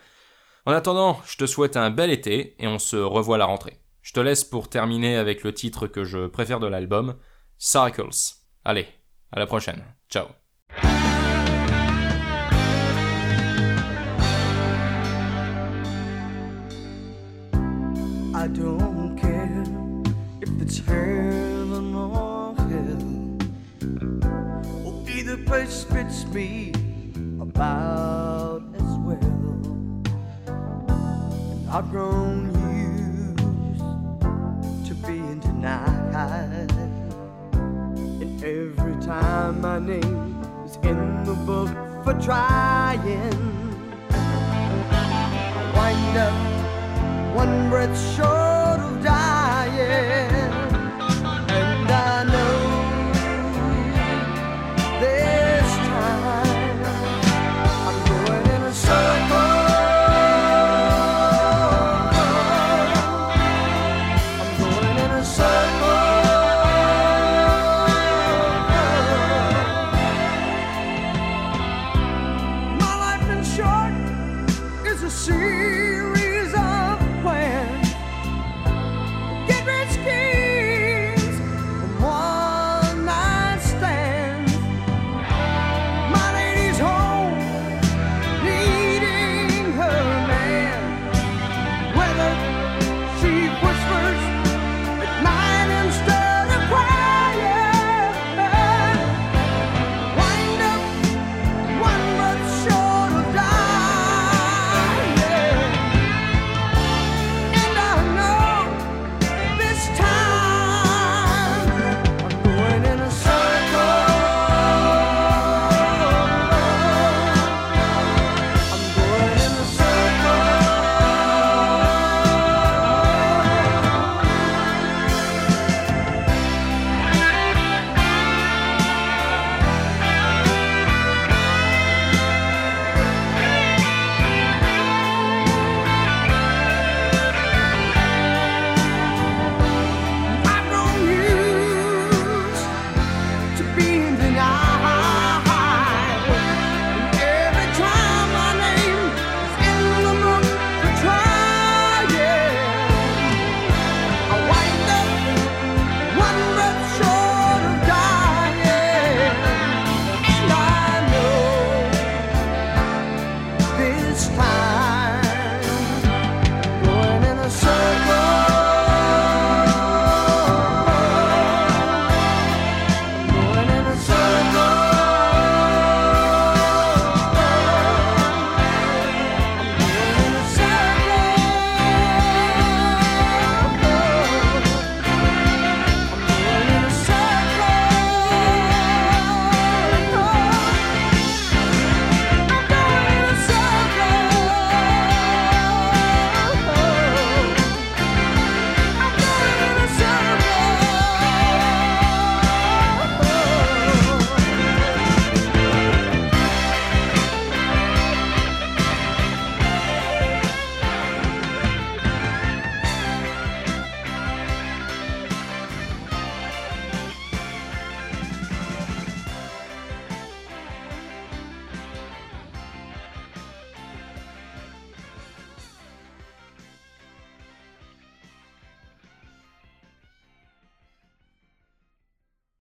En 0.65 0.71
attendant, 0.71 1.19
je 1.25 1.35
te 1.35 1.45
souhaite 1.45 1.75
un 1.75 1.89
bel 1.89 2.11
été 2.11 2.55
et 2.59 2.67
on 2.67 2.79
se 2.79 2.95
revoit 2.95 3.35
à 3.35 3.39
la 3.39 3.45
rentrée. 3.45 3.82
Je 4.03 4.11
te 4.11 4.19
laisse 4.19 4.43
pour 4.43 4.69
terminer 4.69 5.15
avec 5.15 5.43
le 5.43 5.53
titre 5.53 5.87
que 5.87 6.03
je 6.03 6.27
préfère 6.27 6.59
de 6.59 6.67
l'album, 6.67 7.15
Cycles. 7.57 8.35
Allez, 8.65 8.85
à 9.31 9.39
la 9.39 9.47
prochaine. 9.47 9.81
Ciao. 10.09 10.27
If 20.41 20.61
it's 20.61 20.79
heaven 20.79 21.95
or 21.95 22.53
hell. 22.57 23.23
Being 35.13 35.39
denied. 35.39 36.71
And 38.21 38.43
every 38.43 38.95
time 39.05 39.61
my 39.61 39.77
name 39.77 40.41
is 40.65 40.75
in 40.77 41.23
the 41.23 41.35
book 41.45 41.69
for 42.03 42.13
trying, 42.19 42.99
I 44.09 45.71
wind 45.75 46.17
up 46.27 47.35
one 47.35 47.69
breath 47.69 47.95
short 48.15 48.79
of 48.87 49.03
dying. 49.03 49.42